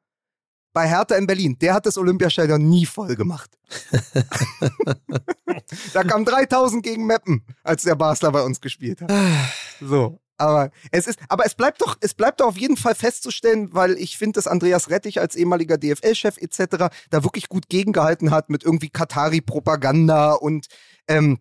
[0.73, 1.57] bei Hertha in Berlin.
[1.59, 3.57] Der hat das Olympiastadion nie voll gemacht.
[5.93, 9.11] da kamen 3000 gegen Meppen, als der Basler bei uns gespielt hat.
[9.81, 10.19] So.
[10.39, 13.97] Aber es ist, aber es bleibt doch, es bleibt doch auf jeden Fall festzustellen, weil
[13.97, 16.87] ich finde, dass Andreas Rettich als ehemaliger DFL-Chef etc.
[17.09, 20.67] da wirklich gut gegengehalten hat mit irgendwie Katari-Propaganda und
[21.07, 21.39] ähm,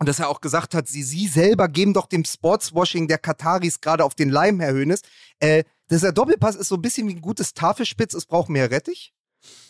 [0.00, 3.82] und dass er auch gesagt hat, sie, sie selber geben doch dem Sportswashing der Kataris
[3.82, 5.02] gerade auf den Leim, Herr Hönes.
[5.40, 9.12] Äh, dieser Doppelpass ist so ein bisschen wie ein gutes Tafelspitz, es braucht mehr Rettich.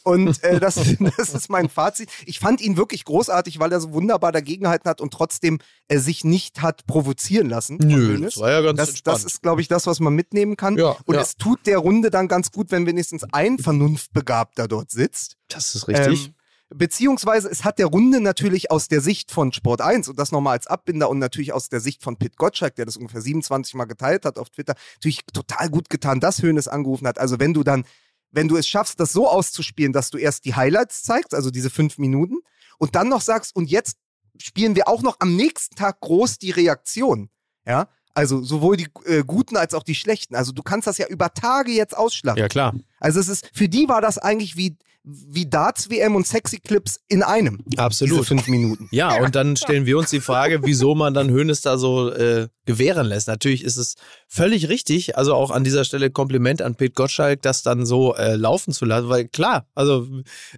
[0.03, 0.77] Und äh, das,
[1.17, 2.11] das ist mein Fazit.
[2.27, 5.59] Ich fand ihn wirklich großartig, weil er so wunderbar dagegengehalten hat und trotzdem
[5.89, 7.79] äh, sich nicht hat provozieren lassen.
[7.81, 8.39] von Hönes.
[8.39, 10.77] war ja ganz Das, das ist, glaube ich, das, was man mitnehmen kann.
[10.77, 11.21] Ja, und ja.
[11.21, 15.37] es tut der Runde dann ganz gut, wenn wenigstens ein Vernunftbegabter dort sitzt.
[15.49, 16.27] das ist richtig.
[16.27, 16.35] Ähm,
[16.75, 20.53] beziehungsweise es hat der Runde natürlich aus der Sicht von Sport 1 und das nochmal
[20.53, 23.87] als Abbinder und natürlich aus der Sicht von Pit Gottschalk, der das ungefähr 27 Mal
[23.87, 27.19] geteilt hat auf Twitter, natürlich total gut getan, dass Hönes angerufen hat.
[27.19, 27.85] Also wenn du dann,
[28.31, 31.71] wenn du es schaffst, das so auszuspielen, dass du erst die Highlights zeigst, also diese
[31.71, 32.37] fünf Minuten,
[32.79, 33.97] und dann noch sagst, und jetzt
[34.39, 37.31] spielen wir auch noch am nächsten Tag groß die Reaktion.
[37.67, 40.35] Ja, also sowohl die äh, guten als auch die schlechten.
[40.35, 42.41] Also du kannst das ja über Tage jetzt ausschlachten.
[42.41, 42.75] ja, klar.
[43.01, 47.63] Also es ist, für die war das eigentlich wie, wie Darts-WM und Sexy-Clips in einem.
[47.67, 48.27] Diese Absolut.
[48.27, 48.87] fünf Minuten.
[48.91, 52.49] Ja, und dann stellen wir uns die Frage, wieso man dann Hönes da so äh,
[52.67, 53.27] gewähren lässt.
[53.27, 53.95] Natürlich ist es
[54.29, 58.37] völlig richtig, also auch an dieser Stelle Kompliment an Pete Gottschalk, das dann so äh,
[58.37, 60.07] laufen zu lassen, weil klar, also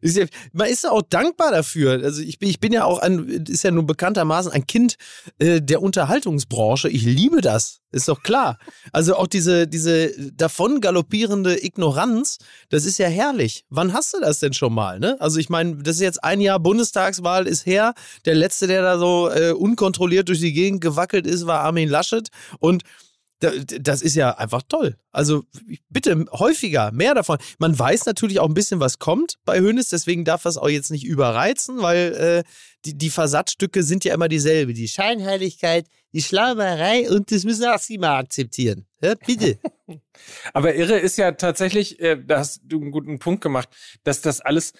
[0.01, 2.03] ist ja, man ist ja auch dankbar dafür.
[2.03, 4.97] Also ich bin, ich bin ja auch ein, ist ja nun bekanntermaßen ein Kind
[5.39, 6.89] äh, der Unterhaltungsbranche.
[6.89, 8.59] Ich liebe das, ist doch klar.
[8.93, 12.39] Also auch diese, diese davon galoppierende Ignoranz,
[12.71, 13.65] das ist ja herrlich.
[13.69, 14.99] Wann hast du das denn schon mal?
[14.99, 15.17] Ne?
[15.21, 17.95] Also ich meine, das ist jetzt ein Jahr Bundestagswahl ist her.
[18.25, 22.29] Der letzte, der da so äh, unkontrolliert durch die Gegend gewackelt ist, war Armin Laschet.
[22.59, 22.83] Und
[23.41, 24.97] da- das ist ja einfach toll.
[25.11, 25.43] Also
[25.91, 27.39] bitte häufiger, mehr davon.
[27.59, 30.91] Man weiß natürlich auch ein bisschen, was kommt bei Hönes, deswegen darf das auch jetzt
[30.93, 32.51] nicht überreizen, weil äh,
[32.85, 34.75] die, die Versatzstücke sind ja immer dieselbe.
[34.75, 38.87] Die Scheinheiligkeit, die Schlauberei und das müssen auch Sie mal akzeptieren.
[39.03, 39.59] Ja, bitte.
[40.53, 43.69] Aber irre ist ja tatsächlich, äh, da hast du einen guten Punkt gemacht,
[44.05, 44.73] dass das alles,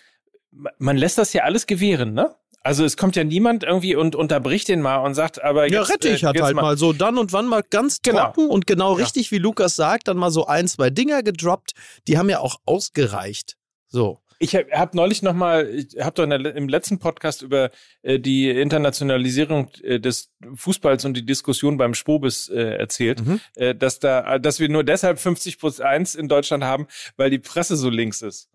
[0.79, 2.35] man lässt das ja alles gewähren, ne?
[2.65, 5.83] Also es kommt ja niemand irgendwie und unterbricht den mal und sagt, aber jetzt, Ja,
[5.83, 8.27] Rettich äh, hat jetzt halt mal so dann und wann mal ganz Genau.
[8.27, 9.03] trocken und genau Ja.
[9.03, 11.73] richtig, wie Lukas sagt, dann mal so ein, zwei Dinger gedroppt.
[12.07, 13.57] Die haben ja auch ausgereicht.
[13.89, 14.21] So.
[14.45, 17.71] Ich habe hab neulich noch mal, ich habe doch in der, im letzten Podcast über
[18.03, 23.41] äh, die Internationalisierung äh, des Fußballs und die Diskussion beim Spobis äh, erzählt, Mhm.
[23.55, 26.87] äh, dass da, dass wir nur deshalb 50 plus 1 in Deutschland haben,
[27.17, 28.49] weil die Presse so links ist.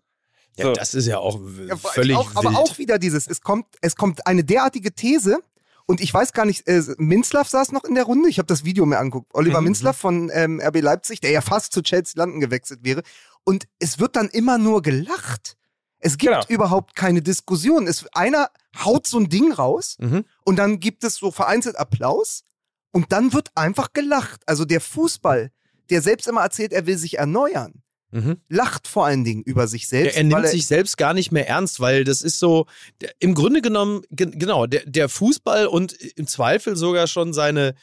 [0.56, 0.72] Ja, So.
[0.74, 2.46] das ist ja auch Ja, völlig auch, wild.
[2.46, 5.38] aber auch wieder dieses, es kommt, es kommt eine derartige These
[5.86, 8.28] Und ich weiß gar nicht, äh, Minzlaff saß noch in der Runde.
[8.28, 9.30] Ich habe das Video mir angeguckt.
[9.34, 9.68] Oliver Mhm.
[9.68, 13.02] Minzlaff von ähm, RB Leipzig, der ja fast zu Chelsea London gewechselt wäre.
[13.44, 15.56] Und es wird dann immer nur gelacht.
[16.00, 16.44] Es gibt Genau.
[16.48, 17.86] überhaupt keine Diskussion.
[17.86, 18.50] Es, einer
[18.84, 20.24] haut so ein Ding raus Mhm.
[20.44, 22.44] und dann gibt es so vereinzelt Applaus
[22.92, 24.42] und dann wird einfach gelacht.
[24.46, 25.50] Also der Fußball,
[25.90, 28.38] der selbst immer erzählt, er will sich erneuern, Mhm.
[28.48, 30.16] lacht vor allen Dingen über sich Er, selbst.
[30.16, 32.66] er nimmt weil sich selbst gar nicht mehr ernst, weil das ist so,
[33.00, 37.74] der, im Grunde genommen, ge genau, der, der Fußball und im Zweifel sogar schon seine,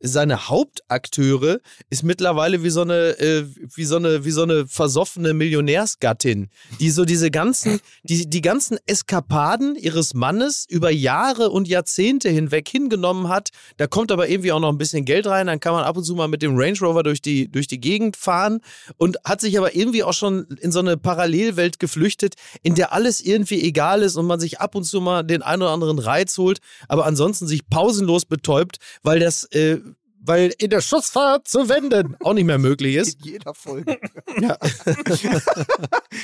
[0.00, 5.32] seine Hauptakteure ist mittlerweile wie so eine, äh, wie so eine, wie so eine versoffene
[5.34, 12.28] Millionärsgattin, die so diese ganzen, die, die ganzen Eskapaden ihres Mannes über Jahre und Jahrzehnte
[12.28, 13.48] hinweg hingenommen hat.
[13.78, 16.04] Da kommt aber irgendwie auch noch ein bisschen Geld rein, dann kann man ab und
[16.04, 18.60] zu mal mit dem Range Rover durch die, durch die Gegend fahren
[18.96, 23.20] und hat sich aber irgendwie auch schon in so eine Parallelwelt geflüchtet, in der alles
[23.20, 26.36] irgendwie egal ist und man sich ab und zu mal den einen oder anderen Reiz
[26.36, 29.78] holt, aber ansonsten sich pausenlos betäubt, weil das, äh,
[30.26, 33.18] weil in der Schussfahrt zu wenden auch nicht mehr möglich ist.
[33.24, 33.98] in jeder Folge.
[34.40, 34.56] Ja.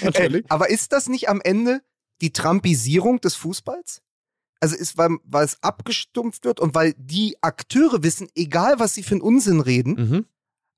[0.14, 1.82] Äh, aber ist das nicht am Ende
[2.20, 4.00] die Trumpisierung des Fußballs?
[4.60, 9.02] Also ist, weil, weil es abgestumpft wird und weil die Akteure wissen, egal was sie
[9.02, 10.26] für einen Unsinn reden, Mhm.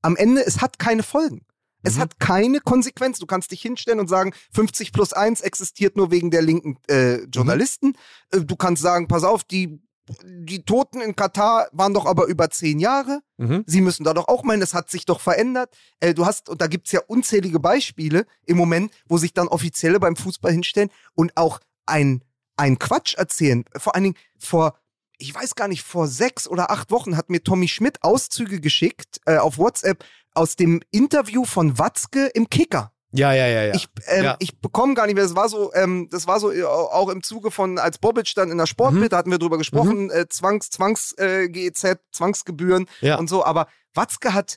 [0.03, 1.45] am Ende, es hat keine Folgen.
[1.83, 2.01] Es Mhm.
[2.01, 3.18] hat keine Konsequenz.
[3.18, 7.25] Du kannst dich hinstellen und sagen, 50 plus 1 existiert nur wegen der linken äh,
[7.25, 7.95] Journalisten.
[8.31, 9.81] Äh, Du kannst sagen, pass auf, die,
[10.25, 13.21] die Toten in Katar waren doch aber über zehn Jahre.
[13.39, 13.65] Mhm.
[13.67, 15.75] Sie müssen da doch auch meinen, das hat sich doch verändert.
[16.01, 20.01] Äh, du hast, und da gibt's ja unzählige Beispiele im Moment, wo sich dann Offizielle
[20.01, 22.25] beim Fußball hinstellen und auch ein,
[22.57, 23.65] ein Quatsch erzählen.
[23.77, 24.77] Vor allen Dingen vor,
[25.19, 29.21] ich weiß gar nicht, vor sechs oder acht Wochen hat mir Tommy Schmidt Auszüge geschickt
[29.27, 32.91] äh, auf WhatsApp aus dem Interview von Watzke im Kicker.
[33.15, 33.75] Ja, ja, ja, ja.
[33.75, 34.37] Ich, ähm, Ja.
[34.39, 37.23] ich bekomme gar nicht mehr, das war so, ähm, das war so äh, auch im
[37.23, 39.09] Zuge von, als Bobic dann in der Sportbild, Mhm.
[39.11, 43.19] da hatten wir drüber gesprochen, äh, Zwangs, Zwangs, äh, GEZ, Zwangsgebühren Ja.
[43.19, 44.57] und so, aber Watzke hat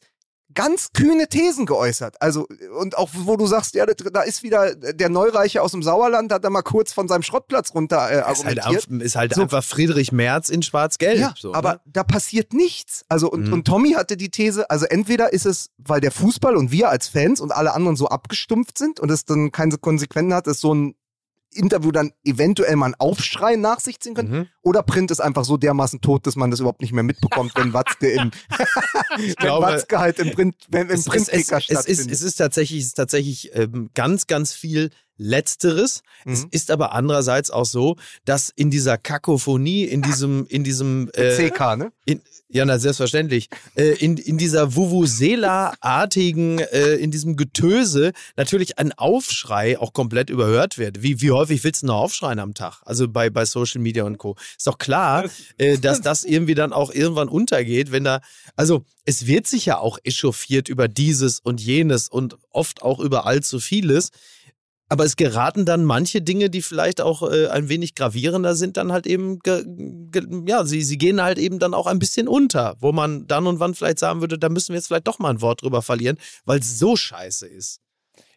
[0.56, 2.22] ganz kühne Thesen geäußert.
[2.22, 2.48] Also,
[2.80, 6.44] und auch wo du sagst, ja, da ist wieder der Neureiche aus dem Sauerland, hat
[6.44, 9.02] da mal kurz von seinem Schrottplatz runter äh, ist halt, argumentiert.
[9.04, 9.42] ist halt So.
[9.44, 11.20] einfach Friedrich Merz in Schwarz-Gelb.
[11.20, 11.80] Ja, so, aber ne?
[11.86, 13.04] da passiert nichts.
[13.10, 13.54] Also und, Mhm.
[13.54, 17.08] und Tommy hatte die These, also entweder ist es, weil der Fußball und wir als
[17.08, 20.74] Fans und alle anderen so abgestumpft sind und es dann keine Konsequenzen hat, dass so
[20.74, 20.96] ein
[21.56, 24.32] Interview dann eventuell mal einen Aufschrei nach sich ziehen könnte.
[24.32, 24.48] Mhm.
[24.62, 27.74] Oder Print ist einfach so dermaßen tot, dass man das überhaupt nicht mehr mitbekommt, wenn
[27.74, 28.32] Watzke im,
[29.18, 32.12] wenn glaube, Watzke halt im Print, wenn im Printkicker es, es, ist, stattfindet.
[32.12, 36.02] es ist tatsächlich, es ist tatsächlich ähm, ganz, ganz viel Letzteres.
[36.26, 36.48] Es Mhm.
[36.52, 37.96] ist aber andererseits auch so,
[38.26, 41.92] dass in dieser Kakophonie, in diesem, in diesem äh, CK, ne?
[42.06, 43.50] in, ja, na, selbstverständlich.
[43.76, 50.78] Äh, in, in dieser Vuvuzela-artigen, äh, in diesem Getöse natürlich ein Aufschrei auch komplett überhört
[50.78, 51.02] wird.
[51.02, 52.82] Wie, wie häufig willst du noch aufschreien am Tag?
[52.86, 54.36] Also bei, bei Social Media und Co.
[54.58, 55.26] Ist doch klar,
[55.58, 58.22] äh, dass das irgendwie dann auch irgendwann untergeht, wenn da,
[58.56, 63.26] also es wird sich ja auch echauffiert über dieses und jenes und oft auch über
[63.26, 64.12] allzu vieles.
[64.88, 68.92] Aber es geraten dann manche Dinge, die vielleicht auch äh, ein wenig gravierender sind, dann
[68.92, 69.40] halt eben,
[70.48, 73.60] ja, sie, sie gehen halt eben dann auch ein bisschen unter, wo man dann und
[73.60, 76.18] wann vielleicht sagen würde, da müssen wir jetzt vielleicht doch mal ein Wort drüber verlieren,
[76.46, 77.82] weil es so scheiße ist.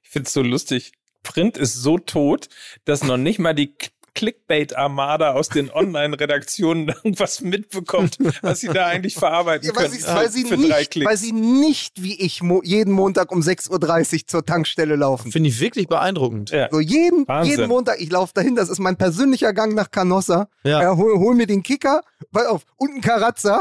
[0.03, 0.93] Ich find's so lustig.
[1.23, 2.49] Print ist so tot,
[2.87, 3.75] dass noch nicht mal die
[4.19, 9.99] Clickbait-Armada aus den Online-Redaktionen irgendwas mitbekommt, was sie da eigentlich verarbeiten Ja, weil, können.
[10.01, 11.07] sie, weil, sie für drei nicht, Klicks.
[11.09, 15.33] weil sie nicht wie ich mo jeden Montag um 6.30 Uhr zur Tankstelle laufen.
[15.33, 16.51] Finde ich wirklich beeindruckend.
[16.51, 16.69] ja.
[16.71, 17.51] So jeden, Wahnsinn.
[17.51, 20.49] jeden Montag, ich laufe dahin, das ist mein persönlicher Gang nach Canossa.
[20.65, 20.83] Ja.
[20.83, 20.97] Ja.
[20.97, 22.03] hol, hol mir den Kicker,
[22.33, 23.61] pass auf, und einen Karazza.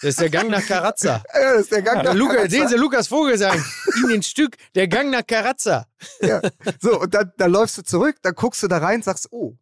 [0.00, 1.22] Das ist der Gang nach Karazza.
[1.34, 2.50] Ja, das ist der Gang nach Lukas, Karazza.
[2.56, 3.64] sehen Sie Lukas Vogel sagen,
[4.02, 5.86] in den Stück, der Gang nach Karazza.
[6.20, 6.40] Ja.
[6.80, 9.54] So, und dann, dann läufst du zurück, dann guckst du da rein, sagst, oh,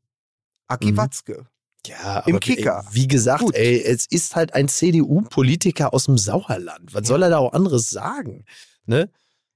[0.69, 0.97] Aki Mhm.
[0.97, 1.47] Watzke.
[1.87, 2.85] Ja, Im aber Kicker.
[2.89, 3.55] Ey, wie gesagt, Gut.
[3.55, 6.93] ey, es ist halt ein CDU-Politiker aus dem Sauerland.
[6.93, 8.45] Was soll er da auch anderes sagen?
[8.87, 9.09] Ne?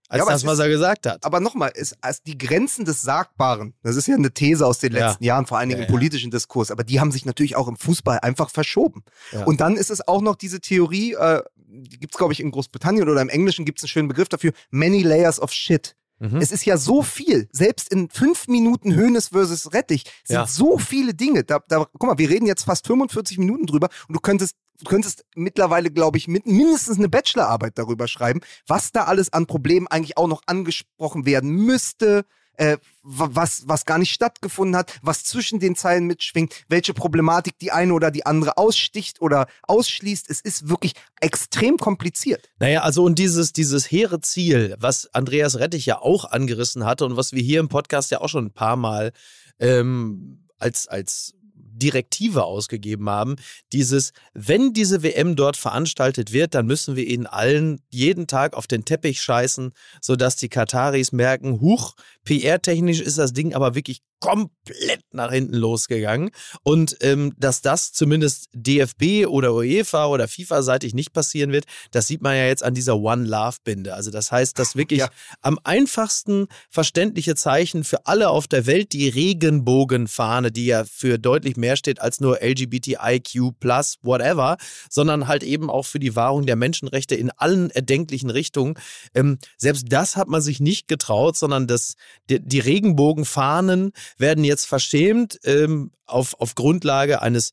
[0.08, 1.24] Als Ja, das, was ist- er gesagt hat.
[1.24, 5.08] Aber nochmal, als die Grenzen des Sagbaren, das ist ja eine These aus den Ja.
[5.08, 5.96] letzten Jahren, vor allen Dingen Ja, im ja.
[5.96, 9.04] politischen Diskurs, aber die haben sich natürlich auch im Fußball einfach verschoben.
[9.32, 9.44] Ja.
[9.44, 12.50] Und dann ist es auch noch diese Theorie, äh, die gibt es, glaube ich, in
[12.50, 15.94] Großbritannien oder im Englischen gibt es einen schönen Begriff dafür, many layers of shit.
[16.20, 16.36] Mhm.
[16.36, 20.46] Es ist ja so viel, selbst in fünf Minuten Hönes versus Rettich sind Ja.
[20.46, 21.44] so viele Dinge.
[21.44, 24.84] Da, da, guck mal, wir reden jetzt fast 45 Minuten drüber und du könntest, du
[24.84, 29.86] könntest mittlerweile, glaube ich, mit, mindestens eine Bachelorarbeit darüber schreiben, was da alles an Problemen
[29.88, 32.24] eigentlich auch noch angesprochen werden müsste.
[32.60, 37.58] Äh, wa- was, was gar nicht stattgefunden hat, was zwischen den Zeilen mitschwingt, welche Problematik
[37.58, 40.28] die eine oder die andere aussticht oder ausschließt.
[40.28, 40.92] Es ist wirklich
[41.22, 42.50] extrem kompliziert.
[42.58, 47.16] Naja, also und dieses, dieses hehre Ziel, was Andreas Rettich ja auch angerissen hatte und
[47.16, 49.12] was wir hier im Podcast ja auch schon ein paar Mal
[49.58, 51.32] ähm, als, als
[51.80, 53.36] Direktive ausgegeben haben.
[53.72, 58.66] Dieses, wenn diese WM dort veranstaltet wird, dann müssen wir ihnen allen jeden Tag auf
[58.68, 65.00] den Teppich scheißen, sodass die Kataris merken, huch, PR-technisch ist das Ding aber wirklich komplett
[65.12, 66.30] nach hinten losgegangen.
[66.62, 72.20] Und ähm, dass das zumindest DFB oder UEFA oder FIFA-seitig nicht passieren wird, das sieht
[72.20, 73.94] man ja jetzt an dieser One Love-Binde.
[73.94, 75.08] Also das heißt, dass wirklich Ja.
[75.40, 81.56] am einfachsten verständliche Zeichen für alle auf der Welt die Regenbogenfahne, die ja für deutlich
[81.56, 84.56] mehr steht als nur LGBTIQ plus whatever,
[84.88, 88.74] sondern halt eben auch für die Wahrung der Menschenrechte in allen erdenklichen Richtungen.
[89.14, 91.94] Ähm, selbst das hat man sich nicht getraut, sondern das,
[92.28, 97.52] die, die Regenbogenfahnen werden jetzt verschämt ähm, auf, auf Grundlage eines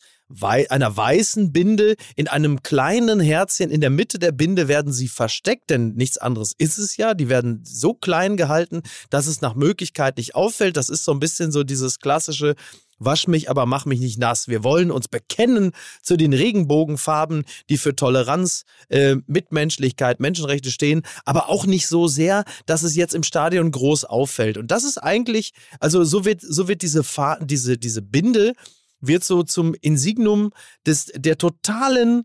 [0.69, 5.69] einer weißen Binde in einem kleinen Herzchen in der Mitte der Binde werden sie versteckt,
[5.69, 7.13] denn nichts anderes ist es ja.
[7.13, 10.75] Die werden so klein gehalten, dass es nach Möglichkeit nicht auffällt.
[10.75, 12.55] Das ist so ein bisschen so dieses klassische
[12.99, 14.47] Wasch mich, aber mach mich nicht nass.
[14.47, 15.71] Wir wollen uns bekennen
[16.01, 22.43] zu den Regenbogenfarben, die für Toleranz, äh, Mitmenschlichkeit, Menschenrechte stehen, aber auch nicht so sehr,
[22.65, 24.57] dass es jetzt im Stadion groß auffällt.
[24.57, 28.53] Und das ist eigentlich, also so wird, so wird diese, Fa diese, diese Binde
[28.99, 30.51] wird so zum Insignum
[30.85, 32.23] des, der totalen,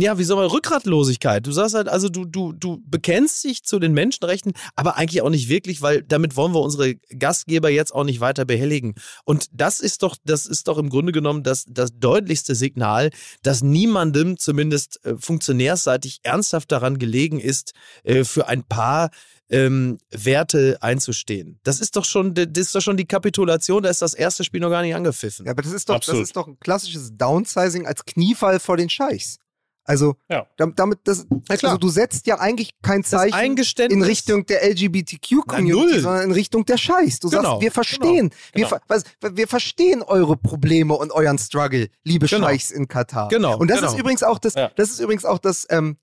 [0.00, 1.46] ja, wie soll man, Rückgratlosigkeit.
[1.46, 5.30] Du sagst halt, also du, du, du bekennst dich zu den Menschenrechten, aber eigentlich auch
[5.30, 8.94] nicht wirklich, weil damit wollen wir unsere Gastgeber jetzt auch nicht weiter behelligen.
[9.24, 13.10] Und das ist doch, das ist doch im Grunde genommen das, das deutlichste Signal,
[13.42, 17.72] dass niemandem, zumindest äh, funktionärsseitig, ernsthaft daran gelegen ist,
[18.04, 19.10] äh, für ein paar
[19.48, 21.60] ähm, Werte einzustehen.
[21.62, 24.60] Das ist doch schon, das ist doch schon die Kapitulation, da ist das erste Spiel
[24.60, 25.46] noch gar nicht angepfiffen.
[25.46, 26.22] Ja, aber das ist doch, Absolut.
[26.22, 29.38] das ist doch ein klassisches Downsizing als Kniefall vor den Scheichs.
[29.86, 30.46] Also, Ja.
[30.56, 33.56] dam- damit, das, also du setzt ja eigentlich kein Zeichen
[33.88, 36.00] in Richtung der Na, LGBTQ-Community, null.
[36.00, 37.20] sondern in Richtung der Scheiß.
[37.20, 38.68] Du Genau, sagst, wir verstehen, Wir, genau.
[38.68, 39.04] ver was,
[39.36, 42.46] wir verstehen eure Probleme und euren Struggle, liebe Genau.
[42.46, 43.28] Scheichs in Katar.
[43.28, 43.92] Genau, Und das genau.
[43.92, 44.70] ist übrigens auch das, Ja.
[44.74, 45.96] das ist übrigens auch das, ähm,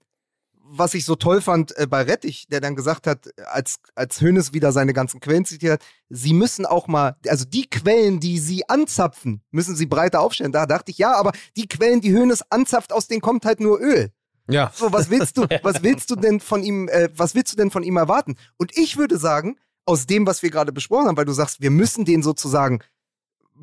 [0.76, 4.54] was ich so toll fand äh, bei Rettich, der dann gesagt hat, als, als Hönes
[4.54, 8.68] wieder seine ganzen Quellen zitiert hat, sie müssen auch mal, also die Quellen, die sie
[8.68, 10.52] anzapfen, müssen sie breiter aufstellen.
[10.52, 13.80] Da dachte ich, ja, aber die Quellen, die Hönes anzapft, aus denen kommt halt nur
[13.80, 14.12] Öl.
[14.50, 14.72] Ja.
[14.74, 17.72] So, was willst du, was willst du denn von ihm, äh, was willst du denn
[17.72, 18.36] von ihm erwarten?
[18.58, 21.72] Und ich würde sagen, aus dem, was wir gerade besprochen haben, weil du sagst, wir
[21.72, 22.80] müssen den sozusagen,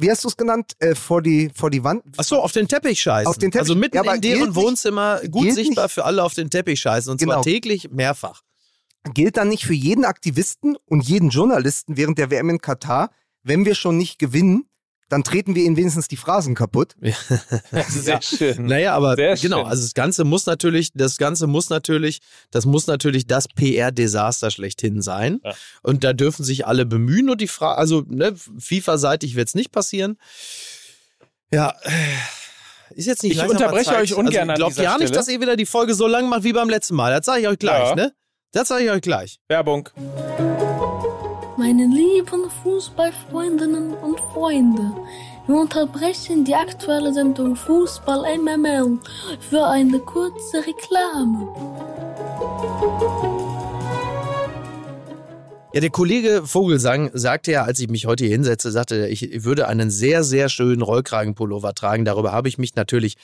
[0.01, 2.03] wie hast du es genannt, äh, vor die, vor die Wand.
[2.17, 3.27] Ach so, auf den Teppich scheißen.
[3.29, 3.61] Auf den Teppich.
[3.61, 6.81] Also mitten Ja, in deren nicht- Wohnzimmer gut sichtbar nicht- für alle auf den Teppich
[6.81, 7.11] scheißen.
[7.13, 7.35] Und Genau.
[7.35, 8.43] zwar täglich mehrfach.
[9.15, 13.11] gilt dann nicht für jeden Aktivisten und jeden Journalisten während der WM in Katar,
[13.43, 14.67] wenn wir schon nicht gewinnen,
[15.11, 16.95] dann treten wir ihnen wenigstens die Phrasen kaputt.
[17.89, 18.65] Sehr schön.
[18.65, 19.67] Naja, aber Sehr genau, schön.
[19.67, 25.03] also das Ganze muss natürlich, das Ganze muss natürlich, das muss natürlich das PR-Desaster schlechthin
[25.03, 25.41] sein.
[25.45, 25.53] Ja.
[25.83, 29.73] Und da dürfen sich alle bemühen und die Frage, also ne, FIFA-seitig wird es nicht
[29.73, 30.17] passieren.
[31.53, 31.75] Ja,
[32.95, 34.03] ist jetzt nicht Ich unterbreche Zeit.
[34.03, 35.13] euch ungern also, an Glaubt dieser ja nicht, Stelle.
[35.19, 37.13] dass ihr wieder die Folge so lang macht wie beim letzten Mal.
[37.13, 37.95] Das sage ich euch gleich, Ja.
[37.97, 38.13] ne?
[38.53, 39.39] Das sage ich euch gleich.
[39.49, 39.89] Werbung.
[41.61, 44.97] Meine lieben Fußballfreundinnen und Freunde,
[45.47, 48.99] wir unterbrechen die aktuelle Sendung Fußball MML
[49.51, 51.49] für eine kurze Reklame.
[55.75, 59.45] Ja, der Kollege Vogelsang sagte ja, als ich mich heute hier hinsetze, sagte, er, ich
[59.45, 62.07] würde einen sehr, sehr schönen Rollkragenpullover tragen.
[62.07, 63.19] Darüber habe ich mich natürlich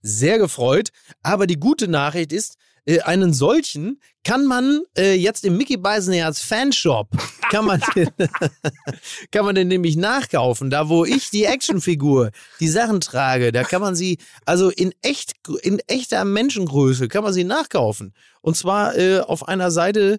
[0.00, 0.92] sehr gefreut.
[1.22, 6.40] Aber die gute Nachricht ist, äh, einen solchen kann man äh, jetzt im Mickey Beisenherz
[6.40, 7.08] Fanshop,
[7.50, 8.08] kann man, den,
[9.30, 10.70] kann man den nämlich nachkaufen.
[10.70, 12.30] Da, wo ich die Actionfigur,
[12.60, 17.32] die Sachen trage, da kann man sie, also in echt, in echter Menschengröße kann man
[17.32, 18.14] sie nachkaufen.
[18.40, 20.18] Und zwar äh, auf einer Seite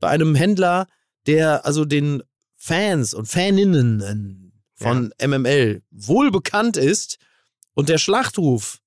[0.00, 0.86] bei einem Händler,
[1.26, 2.22] der also den
[2.56, 7.18] Fans und Faninnen von MML wohl bekannt ist.
[7.74, 8.78] Und der Schlachtruf,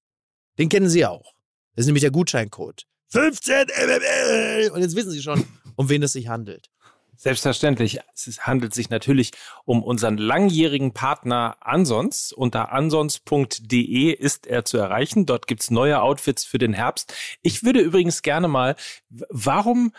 [0.57, 1.33] den kennen Sie auch.
[1.75, 2.85] Das ist nämlich der Gutscheincode.
[3.09, 4.71] 15 MML!
[4.71, 5.45] Und jetzt wissen Sie schon,
[5.75, 6.69] um wen es sich handelt.
[7.17, 7.99] Selbstverständlich.
[8.13, 9.31] Es handelt sich natürlich
[9.63, 12.33] um unseren langjährigen Partner Ansons.
[12.33, 15.25] Unter ansons.de ist er zu erreichen.
[15.25, 17.13] Dort gibt's neue Outfits für den Herbst.
[17.41, 18.75] Ich würde übrigens gerne mal,
[19.09, 19.93] warum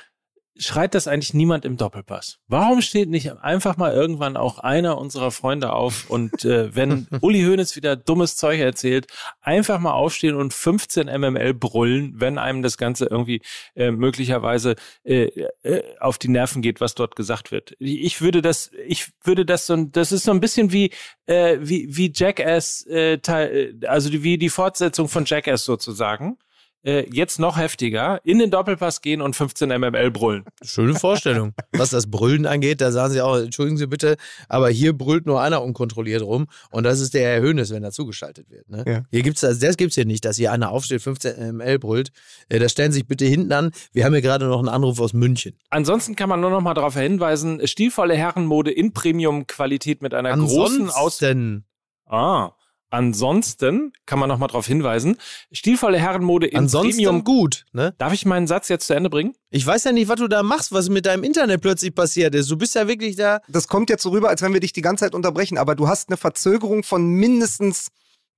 [0.59, 2.39] schreit das eigentlich niemand im Doppelpass?
[2.49, 7.43] Warum steht nicht einfach mal irgendwann auch einer unserer Freunde auf und äh, wenn Uli
[7.45, 9.07] Hoeneß wieder dummes Zeug erzählt,
[9.41, 13.43] einfach mal aufstehen und 15 MML brüllen, wenn einem das Ganze irgendwie
[13.75, 15.25] äh, möglicherweise äh,
[15.63, 17.75] äh, auf die Nerven geht, was dort gesagt wird.
[17.79, 20.91] Ich würde das, ich würde das so, ein- das ist so ein bisschen wie
[21.27, 26.39] äh, wie wie Jackass, äh, Teil, äh, also die, wie die Fortsetzung von Jackass sozusagen.
[26.87, 30.45] Äh, jetzt noch heftiger, in den Doppelpass gehen und 15 mml brüllen.
[30.63, 31.53] Schöne Vorstellung.
[31.73, 34.17] Was das Brüllen angeht, da sagen sie auch, entschuldigen Sie bitte,
[34.49, 37.91] aber hier brüllt nur einer unkontrolliert rum und das ist der Herr Hönes, wenn er
[37.91, 38.69] zugeschaltet wird.
[38.69, 38.85] Ne?
[38.87, 39.03] Ja.
[39.11, 42.13] Hier gibt's das, das gibt's hier nicht, dass hier einer aufsteht, 15 ml brüllt.
[42.49, 43.73] Äh, da stellen Sie sich bitte hinten an.
[43.93, 45.57] Wir haben hier gerade noch einen Anruf aus München.
[45.71, 50.89] Ansonsten kann man nur noch mal darauf hinweisen, stilvolle Herrenmode in Premium-Qualität mit einer großen
[50.91, 51.21] Aus...
[51.23, 51.65] Ansonsten,
[52.09, 52.53] Ah,
[52.97, 55.19] ansonsten kann man noch mal darauf hinweisen,
[55.53, 57.25] stilvolle Herrenmode in ansonsten Premium...
[57.25, 57.67] gut.
[57.73, 57.95] Ne?
[57.99, 59.35] Darf ich meinen Satz jetzt zu Ende bringen?
[59.51, 62.51] Ich weiß ja nicht, was du da machst, was mit deinem Internet plötzlich passiert ist.
[62.51, 63.41] Du bist ja wirklich da.
[63.49, 65.89] Das kommt jetzt so rüber, als wenn wir dich die ganze Zeit unterbrechen, aber du
[65.89, 67.89] hast eine Verzögerung von mindestens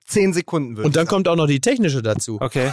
[0.09, 0.77] 10 Sekunden.
[0.77, 2.39] würde Und dann kommt auch noch die technische dazu.
[2.41, 2.73] Okay.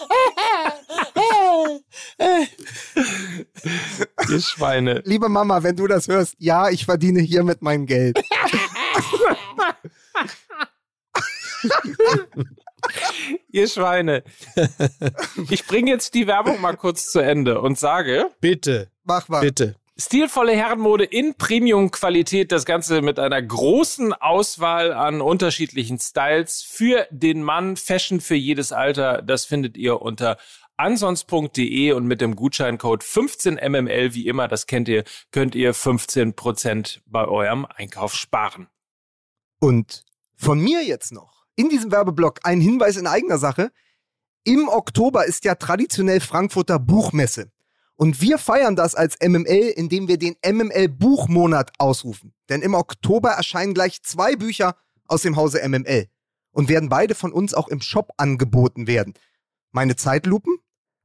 [4.28, 5.02] Ihr Schweine.
[5.04, 8.18] Liebe Mama, wenn du das hörst, ja, ich verdiene hiermit mein Geld.
[13.52, 14.22] Ihr Schweine.
[15.50, 19.40] Ich bringe jetzt die Werbung mal kurz zu Ende und sage, Bitte, Mach mal.
[19.40, 19.76] bitte.
[20.00, 27.42] Stilvolle Herrenmode in Premium-Qualität, das Ganze mit einer großen Auswahl an unterschiedlichen Styles für den
[27.42, 30.38] Mann, Fashion für jedes Alter, das findet ihr unter
[30.78, 37.26] ansons.de und mit dem Gutscheincode 15mml, wie immer, das kennt ihr, könnt ihr 15% bei
[37.26, 38.68] eurem Einkauf sparen.
[39.60, 43.70] Und von mir jetzt noch in diesem Werbeblock ein Hinweis in eigener Sache.
[44.44, 47.52] Im Oktober ist ja traditionell Frankfurter Buchmesse.
[48.00, 52.32] Und wir feiern das als MML, indem wir den MML Buchmonat ausrufen.
[52.48, 54.74] Denn im Oktober erscheinen gleich zwei Bücher
[55.06, 56.06] aus dem Hause MML
[56.50, 59.12] und werden beide von uns auch im Shop angeboten werden.
[59.70, 60.56] Meine Zeitlupen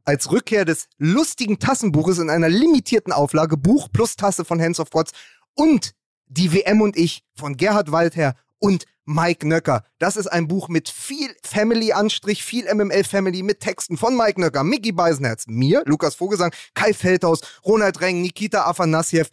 [0.06, 4.90] als Rückkehr des lustigen Tassenbuches in einer limitierten Auflage, Buch plus Tasse von Hands of
[4.90, 5.12] Gods
[5.54, 5.92] und
[6.28, 9.84] die WM und ich von Gerhard Waldherr und Mike Nöcker.
[10.00, 14.92] Das ist ein Buch mit viel Family-Anstrich, viel MML-Family mit Texten von Mike Nöcker, Mickey
[14.92, 19.30] Beisenherz, mir, Lukas Vogelsang, Kai Feldhaus, Ronald Reng, Nikita Afanassiev.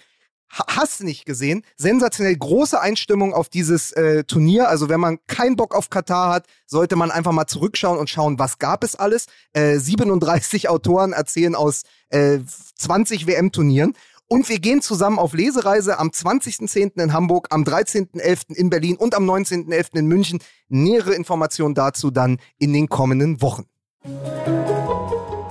[0.59, 1.65] Ha- Hast nicht gesehen.
[1.79, 4.69] Sensationell große Einstimmung auf dieses äh, Turnier.
[4.69, 8.39] Also wenn man keinen Bock auf Katar hat, sollte man einfach mal zurückschauen und schauen,
[8.39, 9.27] was gab es alles.
[9.55, 12.41] Äh, 37 Autoren erzählen aus äh,
[12.77, 13.95] 20 WM-Turnieren.
[14.33, 17.03] Und wir gehen zusammen auf Lesereise am 20.10.
[17.03, 18.55] in Hamburg, am 13.11.
[18.55, 19.99] in Berlin und am 19.11.
[19.99, 20.39] in München.
[20.71, 23.67] Nähere Informationen dazu dann in den kommenden Wochen.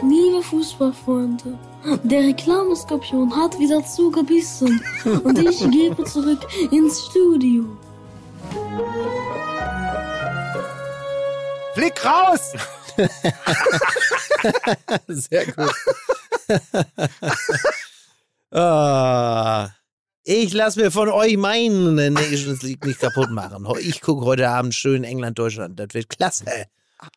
[0.02, 1.60] Liebe Fußballfreunde,
[2.02, 6.40] der Reklameskorpion hat wieder zugebissen und ich gebe zurück
[6.72, 7.78] ins Studio.
[11.76, 12.54] Flick raus!
[15.08, 15.72] Sehr gut.
[18.52, 19.70] ah,
[20.24, 23.68] ich lasse mir von euch meinen Nations League nicht kaputt machen.
[23.80, 25.80] Ich gucke heute Abend schön England-Deutschland.
[25.80, 26.46] Das wird klasse.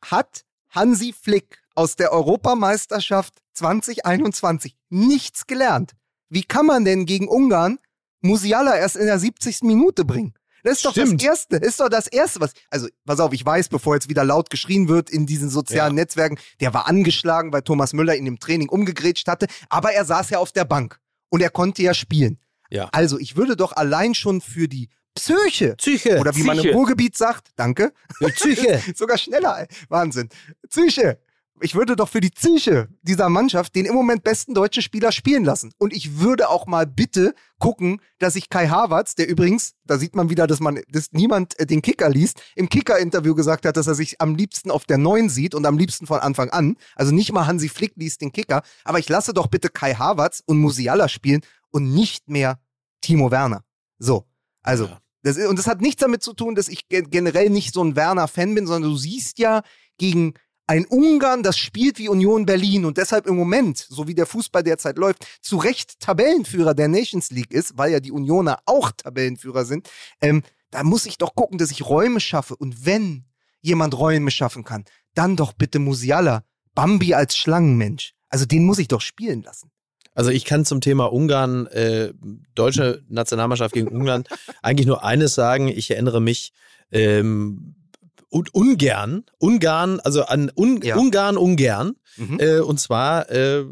[0.03, 5.93] Hat Hansi Flick aus der Europameisterschaft 2021 nichts gelernt?
[6.30, 7.78] Wie kann man denn gegen Ungarn
[8.22, 9.62] Musiala erst in der 70.
[9.62, 10.35] Minute bringen?
[10.62, 11.20] Das ist doch Stimmt.
[11.20, 11.57] das Erste.
[11.57, 12.55] Ist doch das Erste, was.
[12.70, 16.39] Also, pass auf, ich weiß, bevor jetzt wieder laut geschrien wird in diesen sozialen Netzwerken,
[16.61, 20.39] der war angeschlagen, weil Thomas Müller ihn im Training umgegrätscht hatte, aber er saß ja
[20.39, 20.99] auf der Bank
[21.35, 22.39] und er konnte ja spielen.
[22.70, 22.89] Ja.
[22.93, 26.18] Also, ich würde doch allein schon für die Psyche, Psyche.
[26.20, 26.76] oder wie man im Psyche.
[26.76, 27.93] Ruhrgebiet sagt, danke,
[28.37, 28.80] Psyche.
[28.95, 29.66] sogar schneller.
[29.89, 30.28] Wahnsinn.
[30.68, 31.18] Psyche.
[31.61, 35.44] Ich würde doch für die Psyche dieser Mannschaft den im Moment besten deutschen Spieler spielen
[35.44, 35.72] lassen.
[35.78, 40.16] Und ich würde auch mal bitte gucken, dass ich Kai Havertz, der übrigens, da sieht
[40.16, 43.86] man wieder, dass man, dass niemand äh, den Kicker liest, im Kicker-Interview gesagt hat, dass
[43.86, 46.76] er sich am liebsten auf der Neun sieht und am liebsten von Anfang an.
[46.96, 48.62] Also nicht mal Hansi Flick liest den Kicker.
[48.82, 52.59] Aber ich lasse doch bitte Kai Havertz und Musiala spielen und nicht mehr
[53.00, 53.62] Timo Werner.
[53.98, 54.24] So.
[54.62, 54.98] Also, Ja.
[55.22, 57.82] das ist, und das hat nichts damit zu tun, dass ich ge- generell nicht so
[57.84, 59.62] ein Werner-Fan bin, sondern du siehst ja
[59.98, 60.34] gegen
[60.66, 64.62] ein Ungarn, das spielt wie Union Berlin und deshalb im Moment, so wie der Fußball
[64.62, 69.64] derzeit läuft, zu Recht Tabellenführer der Nations League ist, weil ja die Unioner auch Tabellenführer
[69.64, 69.88] sind,
[70.20, 72.56] ähm, da muss ich doch gucken, dass ich Räume schaffe.
[72.56, 73.24] Und wenn
[73.60, 74.84] jemand Räume schaffen kann,
[75.14, 76.44] dann doch bitte Musiala.
[76.74, 78.14] Bambi als Schlangenmensch.
[78.28, 79.70] Also den muss ich doch spielen lassen.
[80.14, 82.12] Also ich kann zum Thema Ungarn, äh,
[82.54, 84.24] deutsche Nationalmannschaft gegen Ungarn,
[84.62, 85.68] eigentlich nur eines sagen.
[85.68, 86.52] Ich erinnere mich
[86.90, 87.76] ähm,
[88.35, 90.97] un ungern, Ungarn, also an Un Ja.
[90.97, 91.95] Ungarn, ungern.
[92.16, 92.41] Mhm.
[92.41, 93.64] Äh, und zwar äh,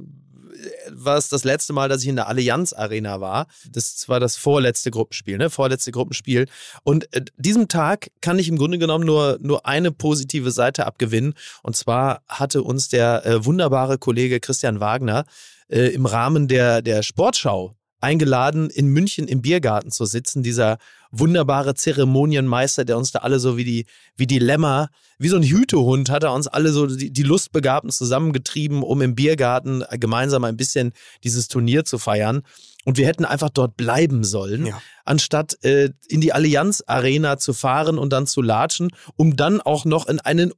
[0.90, 3.46] war es das letzte Mal, dass ich in der Allianz Arena war.
[3.68, 5.50] Das war das vorletzte Gruppenspiel, ne?
[5.50, 6.46] Vorletzte Gruppenspiel.
[6.84, 11.34] Und äh, diesem Tag kann ich im Grunde genommen nur, nur eine positive Seite abgewinnen.
[11.62, 15.24] Und zwar hatte uns der äh, wunderbare Kollege Christian Wagner
[15.68, 20.42] äh, im Rahmen der, der Sportschau eingeladen, in München im Biergarten zu sitzen.
[20.42, 20.78] Dieser
[21.10, 23.86] wunderbare Zeremonienmeister, der uns da alle so wie die,
[24.16, 24.88] wie die Lämmer,
[25.18, 29.14] wie so ein Hütehund, hat er uns alle so die, die Lustbegabten zusammengetrieben, um im
[29.14, 30.92] Biergarten gemeinsam ein bisschen
[31.22, 32.42] dieses Turnier zu feiern.
[32.84, 34.82] Und wir hätten einfach dort bleiben sollen, Ja.
[35.04, 39.84] anstatt äh, in die Allianz Arena zu fahren und dann zu latschen, um dann auch
[39.84, 40.52] noch in einen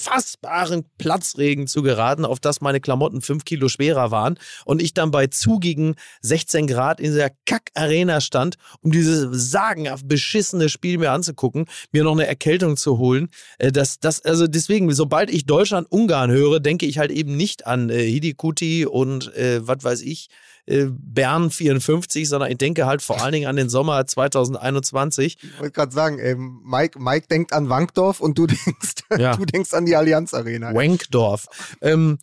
[0.00, 5.10] unfassbaren Platzregen zu geraten, auf das meine Klamotten fünf Kilo schwerer waren und ich dann
[5.10, 11.66] bei zugigen 16 Grad in der Kack-Arena stand, um dieses sagenhaft beschissene Spiel mir anzugucken,
[11.92, 13.28] mir noch eine Erkältung zu holen.
[13.58, 17.90] Äh, das, das, also deswegen, sobald ich Deutschland-Ungarn höre, denke ich halt eben nicht an
[17.90, 20.28] äh, Hidikuti und äh, was weiß ich,
[20.66, 25.38] äh, Bern 54, sondern ich denke halt vor allen Dingen an den Sommer 2021.
[25.42, 29.36] Ich wollte gerade sagen, ey, Mike, Mike denkt an Wankdorf und du denkst, Ja.
[29.36, 30.74] du denkst an die Allianz Arena.
[30.74, 31.46] Wankdorf.
[31.80, 32.18] Ähm,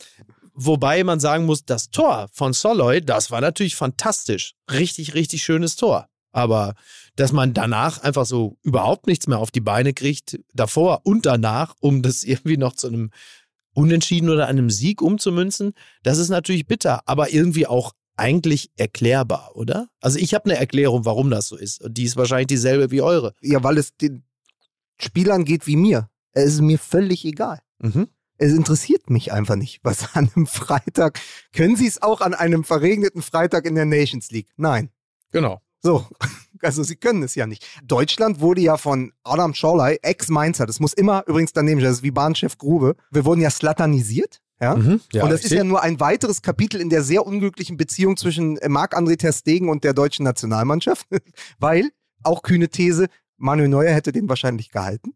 [0.54, 4.54] wobei man sagen muss, das Tor von Soloy, das war natürlich fantastisch.
[4.72, 6.08] Richtig, richtig schönes Tor.
[6.32, 6.74] Aber
[7.16, 11.76] dass man danach einfach so überhaupt nichts mehr auf die Beine kriegt, davor und danach,
[11.80, 13.12] um das irgendwie noch zu einem
[13.76, 15.74] Unentschieden oder einem Sieg umzumünzen,
[16.04, 19.90] das ist natürlich bitter, aber irgendwie auch eigentlich erklärbar, oder?
[20.00, 21.82] Also ich habe eine Erklärung, warum das so ist.
[21.82, 23.34] Und die ist wahrscheinlich dieselbe wie eure.
[23.42, 24.24] Ja, weil es den
[25.00, 26.10] Spielern geht wie mir.
[26.32, 27.60] Es ist mir völlig egal.
[27.80, 28.08] Mhm.
[28.38, 31.20] Es interessiert mich einfach nicht, was an einem Freitag.
[31.54, 34.50] Können Sie es auch an einem verregneten Freitag in der Nations League?
[34.58, 34.90] Nein.
[35.32, 35.62] Genau.
[35.82, 36.08] So,
[36.62, 37.66] also sie können es ja nicht.
[37.84, 42.04] Deutschland wurde ja von Adam Schorley, Ex-Mainzer, das muss immer übrigens daneben stehen, das ist
[42.04, 42.96] wie Bahnchef Grube.
[43.12, 44.42] Wir wurden ja slatanisiert.
[44.60, 44.76] Ja?
[44.76, 45.02] Mhm.
[45.12, 48.58] Ja, und das ist ja nur ein weiteres Kapitel in der sehr unglücklichen Beziehung zwischen
[48.58, 51.08] äh, Marc-André Ter Stegen und der deutschen Nationalmannschaft,
[51.60, 51.90] weil,
[52.24, 55.14] auch kühne These, Manuel Neuer hätte den wahrscheinlich gehalten.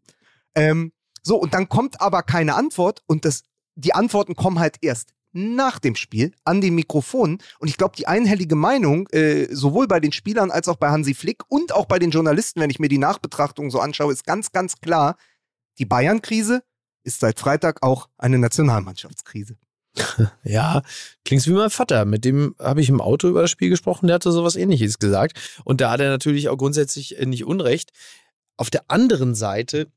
[0.54, 3.42] Ähm, so, und dann kommt aber keine Antwort und das,
[3.74, 7.38] die Antworten kommen halt erst nach dem Spiel an den Mikrofonen.
[7.58, 11.14] Und ich glaube, die einhellige Meinung, äh, sowohl bei den Spielern als auch bei Hansi
[11.14, 14.52] Flick und auch bei den Journalisten, wenn ich mir die Nachbetrachtung so anschaue, ist ganz,
[14.52, 15.16] ganz klar,
[15.78, 16.62] die Bayern-Krise
[17.08, 19.56] ist seit Freitag auch eine Nationalmannschaftskrise.
[20.44, 20.82] Ja,
[21.24, 22.04] klingt wie mein Vater.
[22.04, 25.38] Mit dem habe ich im Auto über das Spiel gesprochen, der hatte sowas ähnliches gesagt.
[25.64, 27.90] Und da hat er natürlich auch grundsätzlich äh, nicht Unrecht.
[28.56, 29.88] Auf der anderen Seite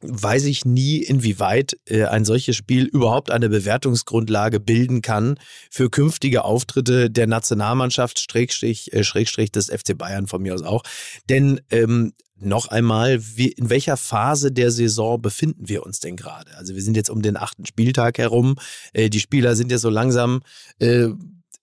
[0.00, 5.38] weiß ich nie, inwieweit äh, ein solches Spiel überhaupt eine Bewertungsgrundlage bilden kann
[5.70, 10.84] für künftige Auftritte der Nationalmannschaft, Schrägstrich, äh, Schrägstrich des FC Bayern von mir aus auch.
[11.28, 16.56] Denn ähm, noch einmal, wie, in welcher Phase der Saison befinden wir uns denn gerade?
[16.56, 18.56] Also wir sind jetzt um den achten Spieltag herum.
[18.92, 20.40] Äh, die Spieler sind ja so langsam
[20.78, 21.08] äh,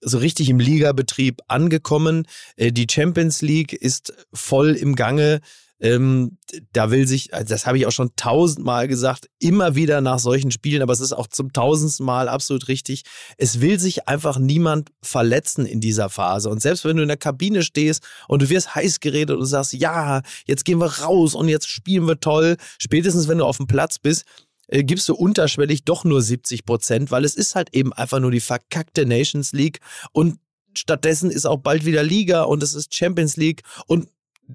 [0.00, 2.26] so richtig im Ligabetrieb angekommen.
[2.56, 5.40] Äh, die Champions League ist voll im Gange.
[5.78, 6.38] Ähm,
[6.72, 10.50] da will sich, also das habe ich auch schon tausendmal gesagt, immer wieder nach solchen
[10.50, 13.02] Spielen, aber es ist auch zum tausendsten Mal absolut richtig.
[13.36, 16.48] Es will sich einfach niemand verletzen in dieser Phase.
[16.48, 19.74] Und selbst wenn du in der Kabine stehst und du wirst heiß geredet und sagst,
[19.74, 23.66] ja, jetzt gehen wir raus und jetzt spielen wir toll, spätestens wenn du auf dem
[23.66, 24.24] Platz bist,
[24.68, 28.30] äh, gibst du unterschwellig doch nur 70 Prozent, weil es ist halt eben einfach nur
[28.30, 29.80] die verkackte Nations League
[30.12, 30.38] und
[30.76, 34.08] stattdessen ist auch bald wieder Liga und es ist Champions League und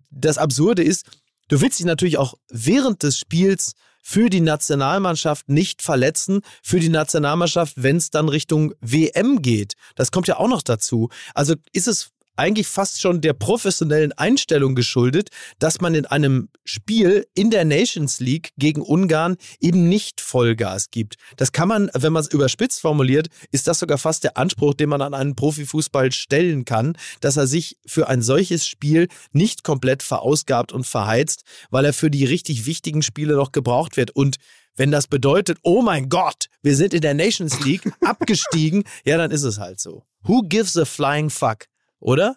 [0.10, 1.06] das Absurde ist,
[1.48, 6.90] du willst dich natürlich auch während des Spiels für die Nationalmannschaft nicht verletzen, für die
[6.90, 9.74] Nationalmannschaft, wenn es dann Richtung WM geht.
[9.96, 11.10] Das kommt ja auch noch dazu.
[11.36, 15.30] Also ist es eigentlich fast schon der professionellen Einstellung geschuldet,
[15.60, 21.16] dass man in einem Spiel in der Nations League gegen Ungarn eben nicht Vollgas gibt.
[21.38, 24.90] Das kann man, wenn man es überspitzt formuliert, ist das sogar fast der Anspruch, den
[24.90, 30.04] man an einen Profifußball stellen kann, dass er sich für ein solches Spiel nicht komplett
[30.04, 34.12] verausgabt und verheizt, weil er für die richtig wichtigen Spiele noch gebraucht wird.
[34.12, 34.38] Und
[34.76, 39.32] wenn das bedeutet, oh mein Gott, wir sind in der Nations League abgestiegen, ja, dann
[39.32, 40.04] ist es halt so.
[40.24, 41.66] Who gives a flying fuck?
[42.02, 42.36] Oder?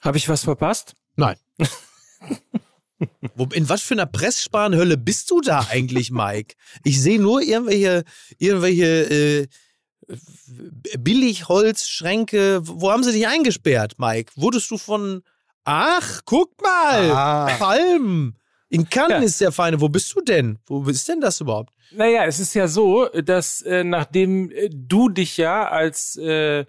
[0.00, 0.94] Habe ich was verpasst?
[1.14, 1.36] Nein.
[3.54, 6.54] In was für einer Pressspanhölle bist du da eigentlich, Mike?
[6.84, 8.04] Ich sehe nur irgendwelche,
[8.38, 9.48] irgendwelche äh,
[10.98, 12.60] Billigholzschränke.
[12.64, 14.32] Wo haben sie dich eingesperrt, Mike?
[14.36, 15.22] Wurdest du von.
[15.64, 17.10] Ach, guck mal!
[17.12, 17.56] Ah.
[17.58, 18.36] Palm!
[18.68, 19.18] In Cannes Ja.
[19.26, 19.80] ist der Feine.
[19.80, 20.58] Wo bist du denn?
[20.66, 21.74] Wo ist denn das überhaupt?
[21.92, 26.64] Naja, es ist ja so, dass äh, nachdem äh, du dich ja als äh,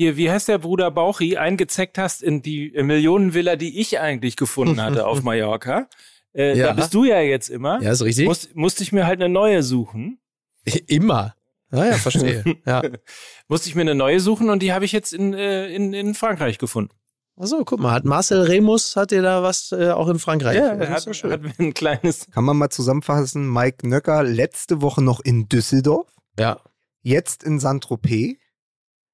[0.00, 4.80] hier, wie heißt der Bruder Bauchi, eingezeckt hast in die Millionenvilla, die ich eigentlich gefunden
[4.82, 5.88] hatte auf Mallorca,
[6.34, 6.68] äh, Ja.
[6.68, 8.24] da bist du ja jetzt immer, Ja, ist richtig.
[8.24, 10.18] Muss, musste ich mir halt eine neue suchen.
[10.86, 11.34] Immer.
[11.70, 12.42] Naja, verstehe.
[12.66, 12.80] ja.
[13.46, 16.14] Musste ich mir eine neue suchen und die habe ich jetzt in, äh, in, in
[16.14, 16.94] Frankreich gefunden.
[17.36, 20.56] Achso, guck mal, hat Marcel Remus, hat dir da was äh, auch in Frankreich?
[20.56, 21.30] Ja, das hat, schön.
[21.30, 22.26] hat mir ein kleines.
[22.30, 26.58] Kann man mal zusammenfassen, Mike Nöcker letzte Woche noch in Düsseldorf, ja.
[27.02, 28.36] jetzt in Saint-Tropez.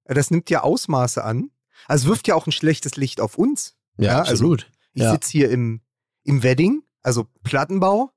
[0.09, 1.51] Das nimmt ja Ausmaße an.
[1.87, 3.77] Also es wirft ja auch ein schlechtes Licht auf uns.
[3.99, 4.71] Ja, also absolut.
[4.93, 5.13] Ich Ja.
[5.13, 5.81] sitze hier im,
[6.25, 8.11] im Wedding, also Plattenbau.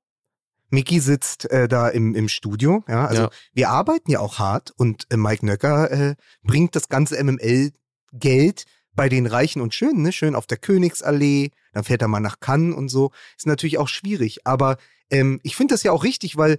[0.72, 2.84] Mickey sitzt äh, da im, im Studio.
[2.88, 3.30] Ja, also Ja.
[3.52, 8.64] wir arbeiten ja auch hart und äh, Mike Nöcker äh, bringt das ganze MML-Geld
[8.94, 10.12] bei den Reichen und Schönen, ne?
[10.12, 13.10] schön auf der Königsallee, dann fährt er mal nach Cannes und so.
[13.36, 14.76] Ist natürlich auch schwierig, aber
[15.10, 16.58] ähm, ich finde das ja auch richtig, weil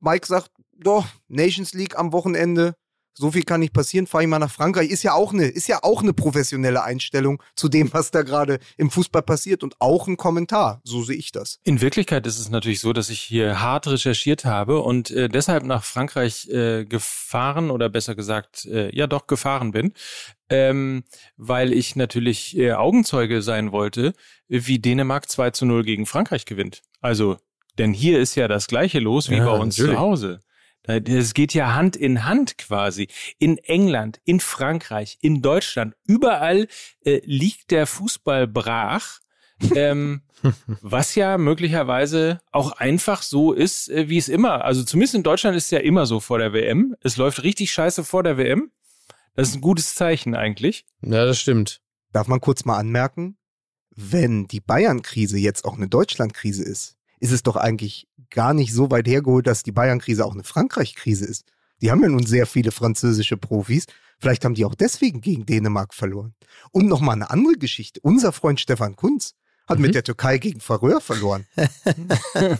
[0.00, 2.74] Mike sagt, doch, Nations League am Wochenende,
[3.14, 4.90] so viel kann nicht passieren, fahre ich mal nach Frankreich.
[4.90, 8.58] Ist ja auch eine, ist ja auch eine professionelle Einstellung zu dem, was da gerade
[8.76, 10.80] im Fußball passiert und auch ein Kommentar.
[10.84, 11.58] So sehe ich das.
[11.64, 15.64] In Wirklichkeit ist es natürlich so, dass ich hier hart recherchiert habe und äh, deshalb
[15.64, 19.92] nach Frankreich äh, gefahren oder besser gesagt, äh, ja doch gefahren bin,
[20.48, 21.04] ähm,
[21.36, 24.12] weil ich natürlich äh, Augenzeuge sein wollte,
[24.48, 26.82] wie Dänemark 2 zu 0 gegen Frankreich gewinnt.
[27.00, 27.36] Also,
[27.78, 29.96] denn hier ist ja das gleiche los wie Ja, bei uns natürlich.
[29.96, 30.40] zu Hause.
[30.84, 33.08] Es geht ja Hand in Hand quasi.
[33.38, 36.66] In England, in Frankreich, in Deutschland, überall
[37.04, 39.20] äh, liegt der Fußball brach.
[39.76, 40.22] ähm,
[40.80, 44.64] was ja möglicherweise auch einfach so ist, äh, wie es immer.
[44.64, 46.96] Also zumindest in Deutschland ist es ja immer so vor der WM.
[47.00, 48.70] Es läuft richtig scheiße vor der WM.
[49.34, 50.84] Das ist ein gutes Zeichen eigentlich.
[51.00, 51.80] Ja, das stimmt.
[52.12, 53.36] Darf man kurz mal anmerken,
[53.94, 58.90] wenn die Bayern-Krise jetzt auch eine Deutschland-Krise ist, ist es doch eigentlich gar nicht so
[58.90, 61.44] weit hergeholt, dass die Bayern-Krise auch eine Frankreich-Krise ist.
[61.80, 63.86] Die haben ja nun sehr viele französische Profis.
[64.18, 66.34] Vielleicht haben die auch deswegen gegen Dänemark verloren.
[66.70, 68.00] Und nochmal eine andere Geschichte.
[68.02, 69.34] Unser Freund Stefan Kunz
[69.68, 69.86] hat Mhm.
[69.86, 71.46] mit der Türkei gegen Färöer verloren.
[71.54, 72.58] Hey,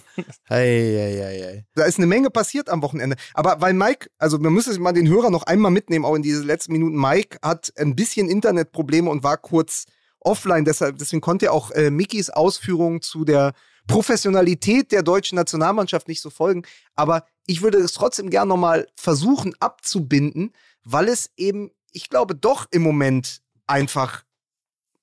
[0.49, 1.65] hey, hey, hey.
[1.75, 3.17] Da ist eine Menge passiert am Wochenende.
[3.35, 6.43] Aber weil Mike, also man müsste mal den Hörer noch einmal mitnehmen, auch in diese
[6.43, 6.97] letzten Minuten.
[7.01, 9.85] Mike hat ein bisschen Internetprobleme und war kurz
[10.21, 10.65] offline.
[10.65, 13.53] Deshalb, deswegen konnte er auch äh, Mickys Ausführungen zu der
[13.87, 16.65] Professionalität der deutschen Nationalmannschaft nicht so folgen.
[16.95, 20.53] Aber ich würde es trotzdem gern nochmal versuchen abzubinden,
[20.85, 24.25] weil es eben, ich glaube, doch im Moment einfach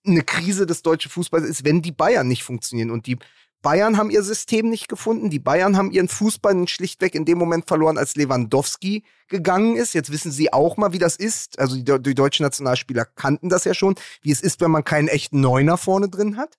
[0.06, 2.92] eine Krise des deutschen Fußballs ist, wenn die Bayern nicht funktionieren.
[2.92, 3.18] Und die
[3.62, 5.30] Bayern haben ihr System nicht gefunden.
[5.30, 9.94] Die Bayern haben ihren Fußball schlichtweg in dem Moment verloren, als Lewandowski gegangen ist.
[9.94, 11.60] Jetzt wissen sie auch mal, wie das ist.
[11.60, 15.10] Also die, die deutschen Nationalspieler kannten das ja schon, wie es ist, wenn man keinen
[15.10, 16.58] echten Neuner vorne drin hat.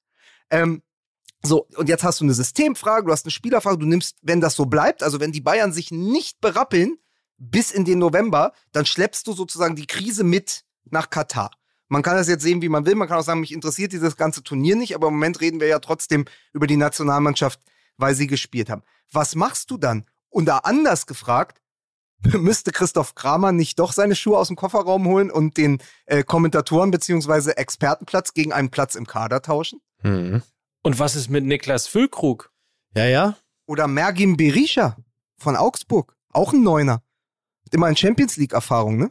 [0.50, 0.82] Ähm,
[1.42, 4.54] so, und jetzt hast du eine Systemfrage, du hast eine Spielerfrage, du nimmst, wenn das
[4.54, 6.98] so bleibt, also wenn die Bayern sich nicht berappeln
[7.38, 11.50] bis in den November, dann schleppst du sozusagen die Krise mit nach Katar.
[11.88, 12.94] Man kann das jetzt sehen, wie man will.
[12.94, 15.66] Man kann auch sagen, mich interessiert dieses ganze Turnier nicht, aber im Moment reden wir
[15.66, 17.60] ja trotzdem über die Nationalmannschaft,
[17.96, 18.82] weil sie gespielt haben.
[19.10, 20.04] Was machst du dann?
[20.28, 21.60] Und da anders gefragt,
[22.32, 26.90] müsste Christoph Kramer nicht doch seine Schuhe aus dem Kofferraum holen und den äh, Kommentatoren
[26.90, 29.80] beziehungsweise Expertenplatz gegen einen Platz im Kader tauschen?
[30.02, 30.42] Mhm.
[30.82, 32.52] Und was ist mit Niklas Füllkrug?
[32.94, 33.36] Ja, ja.
[33.66, 34.96] Oder Mergim Berisha
[35.36, 37.02] von Augsburg, auch ein Neuner.
[37.64, 39.10] Hat immer eine Champions League-Erfahrung, ne?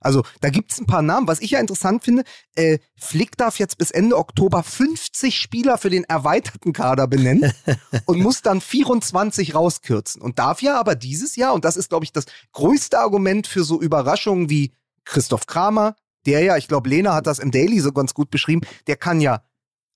[0.00, 1.28] Also da gibt's ein paar Namen.
[1.28, 2.24] Was ich ja interessant finde,
[2.56, 7.52] äh, Flick darf jetzt bis Ende Oktober 50 Spieler für den erweiterten Kader benennen
[8.06, 10.20] und muss dann 24 rauskürzen.
[10.20, 13.62] Und darf ja aber dieses Jahr, und das ist, glaube ich, das größte Argument für
[13.62, 14.72] so Überraschungen wie
[15.04, 15.94] Christoph Kramer,
[16.26, 19.20] der ja, ich glaube, Lena hat das im Daily so ganz gut beschrieben, der kann
[19.20, 19.42] ja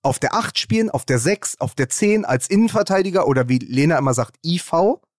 [0.03, 3.99] auf der 8 spielen, auf der 6, auf der 10 als Innenverteidiger oder wie Lena
[3.99, 4.71] immer sagt, IV.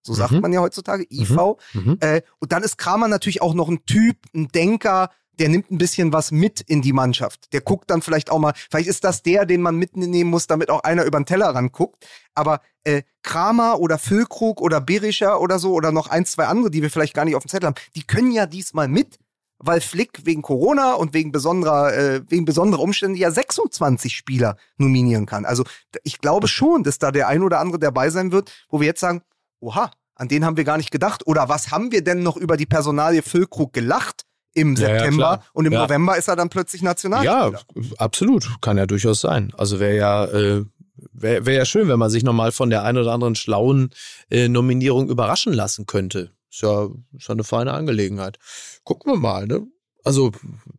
[0.02, 0.40] So sagt Mhm.
[0.42, 1.58] man ja heutzutage, IV.
[1.74, 1.98] Mhm.
[2.00, 5.78] Äh, und dann ist Kramer natürlich auch noch ein Typ, ein Denker, der nimmt ein
[5.78, 7.54] bisschen was mit in die Mannschaft.
[7.54, 10.70] Der guckt dann vielleicht auch mal, vielleicht ist das der, den man mitnehmen muss, damit
[10.72, 12.08] auch einer über den Tellerrand guckt.
[12.34, 16.82] Aber äh, Kramer oder Füllkrug oder Berischer oder so oder noch ein, zwei andere, die
[16.82, 19.20] wir vielleicht gar nicht auf dem Zettel haben, die können ja diesmal mit,
[19.60, 25.26] weil Flick wegen Corona und wegen besonderer, äh, wegen besonderer Umstände ja 26 Spieler nominieren
[25.26, 25.46] kann.
[25.46, 25.64] Also
[26.04, 29.00] ich glaube schon, dass da der ein oder andere dabei sein wird, wo wir jetzt
[29.00, 29.22] sagen,
[29.60, 31.26] oha, an den haben wir gar nicht gedacht.
[31.28, 35.18] Oder was haben wir denn noch über die Personalie Füllkrug gelacht im Ja, ja, September?
[35.38, 35.44] klar.
[35.54, 35.84] und im Ja.
[35.84, 37.52] November ist er dann plötzlich Nationalspieler.
[37.52, 38.50] Ja, absolut.
[38.62, 39.54] Kann ja durchaus sein.
[39.58, 40.66] Also wäre ja, äh,
[41.14, 43.92] wäre wär ja schön, wenn man sich nochmal von der einen oder anderen schlauen
[44.32, 46.32] äh, Nominierung überraschen lassen könnte.
[46.50, 46.86] Ist ja,
[47.16, 48.40] ist ja eine feine Angelegenheit.
[48.88, 49.68] Gucken wir mal, ne?
[50.06, 50.32] Also,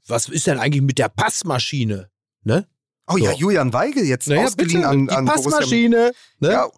[0.07, 2.11] was ist denn eigentlich mit der Passmaschine?
[2.43, 2.67] Ne?
[3.07, 3.37] Oh ja, So.
[3.39, 6.13] Julian Weigel jetzt Naja, ausgeliehen bitte, an, die an Borussia Passmaschine.
[6.41, 6.51] Ne?
[6.53, 6.69] Ja,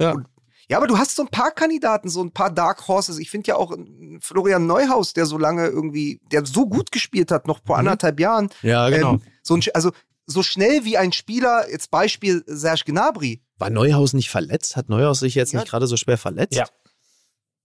[0.00, 0.12] Ja.
[0.12, 0.26] Und,
[0.70, 3.18] ja, aber du hast so ein paar Kandidaten, so ein paar Dark Horses.
[3.18, 7.30] Ich finde ja auch äh, Florian Neuhaus, der so lange irgendwie, der so gut gespielt
[7.30, 7.80] hat, noch vor Mhm.
[7.80, 8.48] anderthalb Jahren.
[8.62, 9.12] ja, genau.
[9.14, 9.92] Ähm, so ein, also
[10.24, 13.42] so schnell wie ein Spieler, jetzt Beispiel Serge Gnabry.
[13.58, 14.76] War Neuhaus nicht verletzt?
[14.76, 15.60] Hat Neuhaus sich jetzt Ja.
[15.60, 16.54] nicht gerade so schwer verletzt?
[16.54, 16.64] Ja.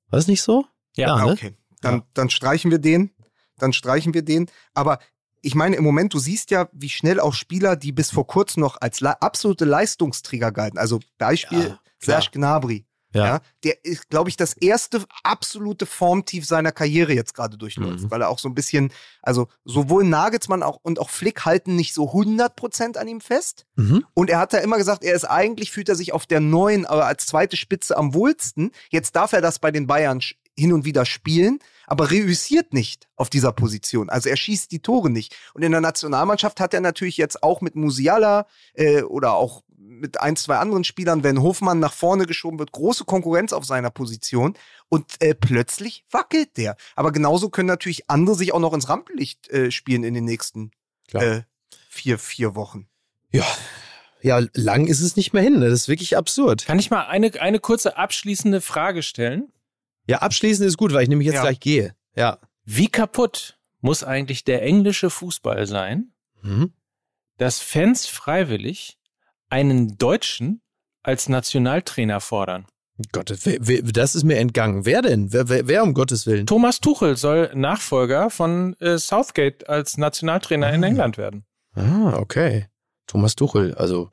[0.10, 0.66] War das nicht so?
[0.98, 1.32] Ja, ne?
[1.32, 1.56] okay.
[1.82, 2.06] Dann, Ja.
[2.14, 3.12] dann streichen wir den.
[3.58, 4.50] Dann streichen wir den.
[4.74, 5.00] Aber
[5.42, 8.62] ich meine, im Moment, du siehst ja, wie schnell auch Spieler, die bis vor kurzem
[8.62, 10.78] noch als le absolute Leistungsträger galten.
[10.78, 11.80] Also Beispiel Ja.
[12.00, 12.86] Serge Gnabry.
[13.16, 13.42] Ja.
[13.64, 18.10] der ist, glaube ich, das erste absolute Formtief seiner Karriere jetzt gerade durchläuft, Mhm.
[18.10, 18.92] weil er auch so ein bisschen,
[19.22, 23.68] also sowohl Nagelsmann auch und auch Flick halten nicht so 100% an ihm fest.
[23.76, 24.04] Mhm.
[24.16, 26.88] Und er hat ja immer gesagt, er ist eigentlich, fühlt er sich auf der neuen,
[26.88, 28.72] aber als zweite Spitze am wohlsten.
[28.90, 30.20] Jetzt darf er das bei den Bayern
[30.58, 34.10] hin und wieder spielen, aber reüssiert nicht auf dieser Position.
[34.10, 35.36] Also er schießt die Tore nicht.
[35.54, 40.22] Und in der Nationalmannschaft hat er natürlich jetzt auch mit Musiala äh, oder auch mit
[40.22, 44.56] ein, zwei anderen Spielern, wenn Hofmann nach vorne geschoben wird, große Konkurrenz auf seiner Position.
[44.90, 46.76] Und äh, plötzlich wackelt der.
[46.96, 50.72] Aber genauso können natürlich andere sich auch noch ins Rampenlicht äh, spielen in den nächsten
[51.14, 51.42] äh,
[51.90, 52.88] vier, vier Wochen.
[53.32, 53.46] Ja.
[54.22, 55.60] Ja, lang ist es nicht mehr hin.
[55.60, 55.70] ne?
[55.70, 56.66] Das ist wirklich absurd.
[56.66, 59.52] Kann ich mal eine, eine kurze abschließende Frage stellen?
[60.08, 61.42] Ja, abschließend ist gut, weil ich nämlich jetzt Ja.
[61.44, 61.96] gleich gehe.
[62.16, 62.40] Ja.
[62.66, 66.74] Wie kaputt muss eigentlich der englische Fußball sein, Mhm.
[67.38, 68.98] dass Fans freiwillig
[69.50, 70.62] einen Deutschen
[71.04, 72.66] als Nationaltrainer fordern?
[73.12, 74.86] Gott, das ist mir entgangen.
[74.86, 75.34] Wer denn?
[75.34, 76.46] Wer, wer, wer um Gottes Willen?
[76.46, 80.88] Thomas Tuchel soll Nachfolger von äh, Southgate als Nationaltrainer in Ah.
[80.88, 81.44] England werden.
[81.76, 82.68] Ah, okay.
[83.08, 84.12] Thomas Tuchel, also,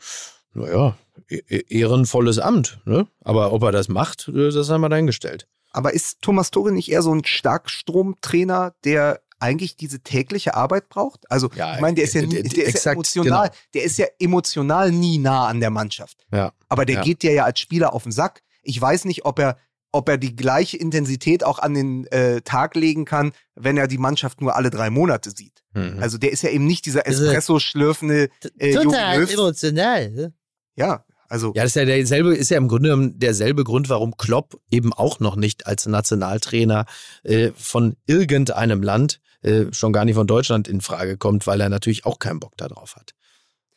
[0.54, 0.96] naja,
[1.28, 3.06] e- e- ehrenvolles Amt, ne?
[3.20, 5.46] Aber ob er das macht, äh, das haben wir dahingestellt.
[5.72, 11.30] Aber ist Thomas Tuchel nicht eher so ein Starkstromtrainer, der eigentlich diese tägliche Arbeit braucht?
[11.30, 13.60] Also, Ja, ich meine, der ist ja, nie, der ist ja exakt, emotional, genau.
[13.74, 16.26] der ist ja emotional nie nah an der Mannschaft.
[16.32, 16.52] Ja.
[16.68, 17.02] Aber der Ja.
[17.02, 18.42] geht dir ja als Spieler auf den Sack.
[18.62, 19.56] Ich weiß nicht, ob er,
[19.92, 23.98] ob er die gleiche Intensität auch an den äh, Tag legen kann, wenn er die
[23.98, 25.62] Mannschaft nur alle drei Monate sieht.
[25.72, 25.98] Mhm.
[26.00, 30.10] Also der ist ja eben nicht dieser Also- Espresso-schlürfende äh, Total emotional.
[30.10, 30.32] ne?
[30.76, 34.16] Ja, also Ja, das ist ja derselbe, ist ja im Grunde genommen derselbe Grund, warum
[34.16, 36.86] Klopp eben auch noch nicht als Nationaltrainer
[37.22, 41.68] äh, von irgendeinem Land, äh, schon gar nicht von Deutschland in Frage kommt, weil er
[41.68, 43.14] natürlich auch keinen Bock darauf hat.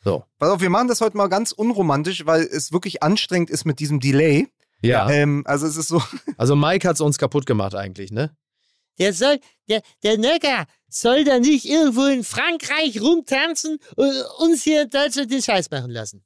[0.04, 0.26] So.
[0.40, 3.80] pass auf, wir machen das heute mal ganz unromantisch, weil es wirklich anstrengend ist mit
[3.80, 4.48] diesem Delay.
[4.82, 5.10] Ja.
[5.10, 6.02] Ähm, also es ist so,
[6.38, 8.36] Also Mike hat's uns kaputt gemacht eigentlich, ne?
[9.00, 9.40] Der soll,
[9.70, 15.32] der, der Nöcker soll da nicht irgendwo in Frankreich rumtanzen und uns hier in Deutschland
[15.32, 16.24] den Scheiß machen lassen.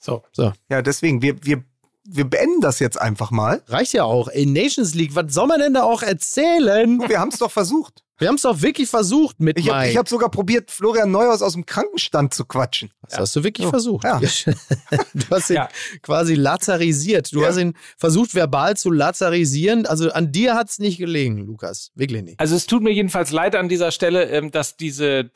[0.00, 0.22] Ja?
[0.32, 0.52] So.
[0.68, 1.64] ja deswegen, wir, wir,
[2.04, 3.62] wir beenden das jetzt einfach mal.
[3.66, 4.28] Reicht ja auch.
[4.28, 7.00] In Nations League, was soll man denn da auch erzählen?
[7.08, 8.04] Wir haben es doch versucht.
[8.18, 11.52] Wir haben es doch wirklich versucht mit Ich habe hab sogar probiert, Florian Neuhaus aus
[11.52, 12.90] dem Krankenstand zu quatschen.
[13.08, 13.70] das hast du wirklich Ja.
[13.70, 14.04] versucht.
[14.04, 14.20] Ja.
[15.14, 15.68] Du hast ihn Ja.
[16.02, 17.32] quasi lazarisiert.
[17.32, 17.48] Du Ja.
[17.48, 19.86] hast ihn versucht, verbal zu lazarisieren.
[19.86, 21.90] Also an dir hat's nicht gelegen, Lukas.
[21.94, 22.40] Wirklich nicht.
[22.40, 25.30] Also es tut mir jedenfalls leid an dieser Stelle, ähm, dass diese äh,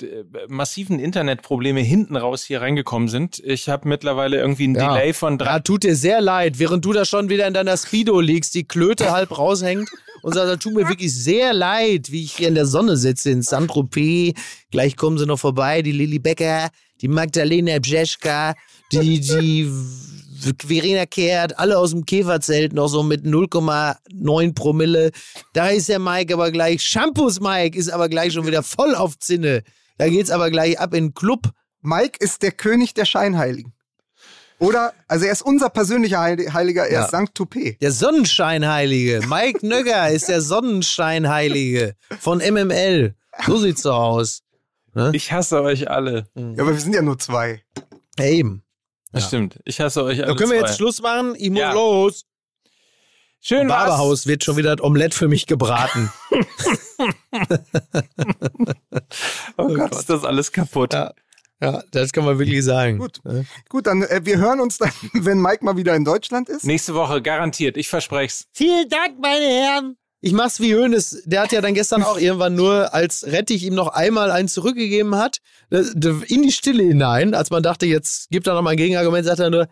[0.48, 3.38] massiven Internetprobleme hinten raus hier reingekommen sind.
[3.44, 4.92] Ich habe mittlerweile irgendwie ein Ja.
[4.94, 5.46] Delay von drei.
[5.46, 8.64] Ja, tut dir sehr leid, während du da schon wieder in deiner Speedo liegst, die
[8.64, 9.88] Klöte halb raushängt
[10.22, 13.42] und sagst, tut mir wirklich sehr leid, wie ich hier in der Sonne sitze in
[13.42, 14.34] Saint-Tropez.
[14.70, 16.70] Gleich kommen sie noch vorbei, die Lilly Becker,
[17.00, 18.54] die Magdalena Bjeschka,
[18.90, 19.70] die, die
[20.66, 25.10] Verena Kehrt, alle aus dem Käferzelt noch so mit 0,9 Promille.
[25.52, 29.18] Da ist der Mike aber gleich, Shampoos Mike ist aber gleich schon wieder voll auf
[29.18, 29.62] Zinne.
[29.98, 31.50] Da geht's aber gleich ab in den Club.
[31.82, 33.72] Mike ist der König der Scheinheiligen.
[34.62, 37.04] Oder, also er ist unser persönlicher Heil- Heiliger, er Ja.
[37.04, 37.80] ist Sankt Toupet.
[37.82, 39.20] Der Sonnenscheinheilige.
[39.26, 43.14] Mike Nögger ist der Sonnenscheinheilige von MML.
[43.46, 44.42] So sieht's so aus.
[45.12, 46.26] Ich hasse euch alle.
[46.34, 47.62] Ja, aber wir sind ja nur zwei.
[48.18, 48.62] Ja, eben.
[49.10, 49.28] Das Ja.
[49.28, 49.58] stimmt.
[49.64, 50.28] Ich hasse euch alle.
[50.28, 50.66] Dann können wir zwei.
[50.68, 51.34] jetzt Schluss machen.
[51.36, 51.72] Ich muss Ja.
[51.72, 52.24] los.
[53.40, 53.88] Schön Im war's.
[53.88, 56.12] Barberhaus wird schon wieder das Omelett für mich gebraten.
[59.56, 60.92] Oh Gott, ist das alles kaputt.
[60.94, 61.12] Ja.
[61.62, 62.98] Ja, das kann man wirklich sagen.
[62.98, 63.20] Gut.
[63.24, 63.42] Ja.
[63.68, 66.64] Gut, dann äh, wir hören uns dann, wenn Mike mal wieder in Deutschland ist.
[66.64, 67.76] Nächste Woche garantiert.
[67.76, 69.96] Ich verspreche Vielen Dank, meine Herren.
[70.20, 71.22] Ich mach's wie Hönes.
[71.24, 75.16] Der hat ja dann gestern auch irgendwann nur, als Rettich ihm noch einmal einen zurückgegeben
[75.16, 75.38] hat,
[75.70, 75.82] äh,
[76.28, 79.40] in die Stille hinein, als man dachte, jetzt gibt er noch mal ein Gegenargument, sagt
[79.40, 79.68] er nur,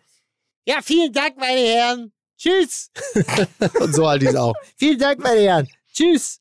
[0.66, 2.12] Ja, vielen Dank, meine Herren.
[2.36, 2.90] Tschüss.
[3.80, 4.54] und so halt ich auch.
[4.76, 5.68] Vielen Dank, meine Herren.
[5.92, 6.40] Tschüss.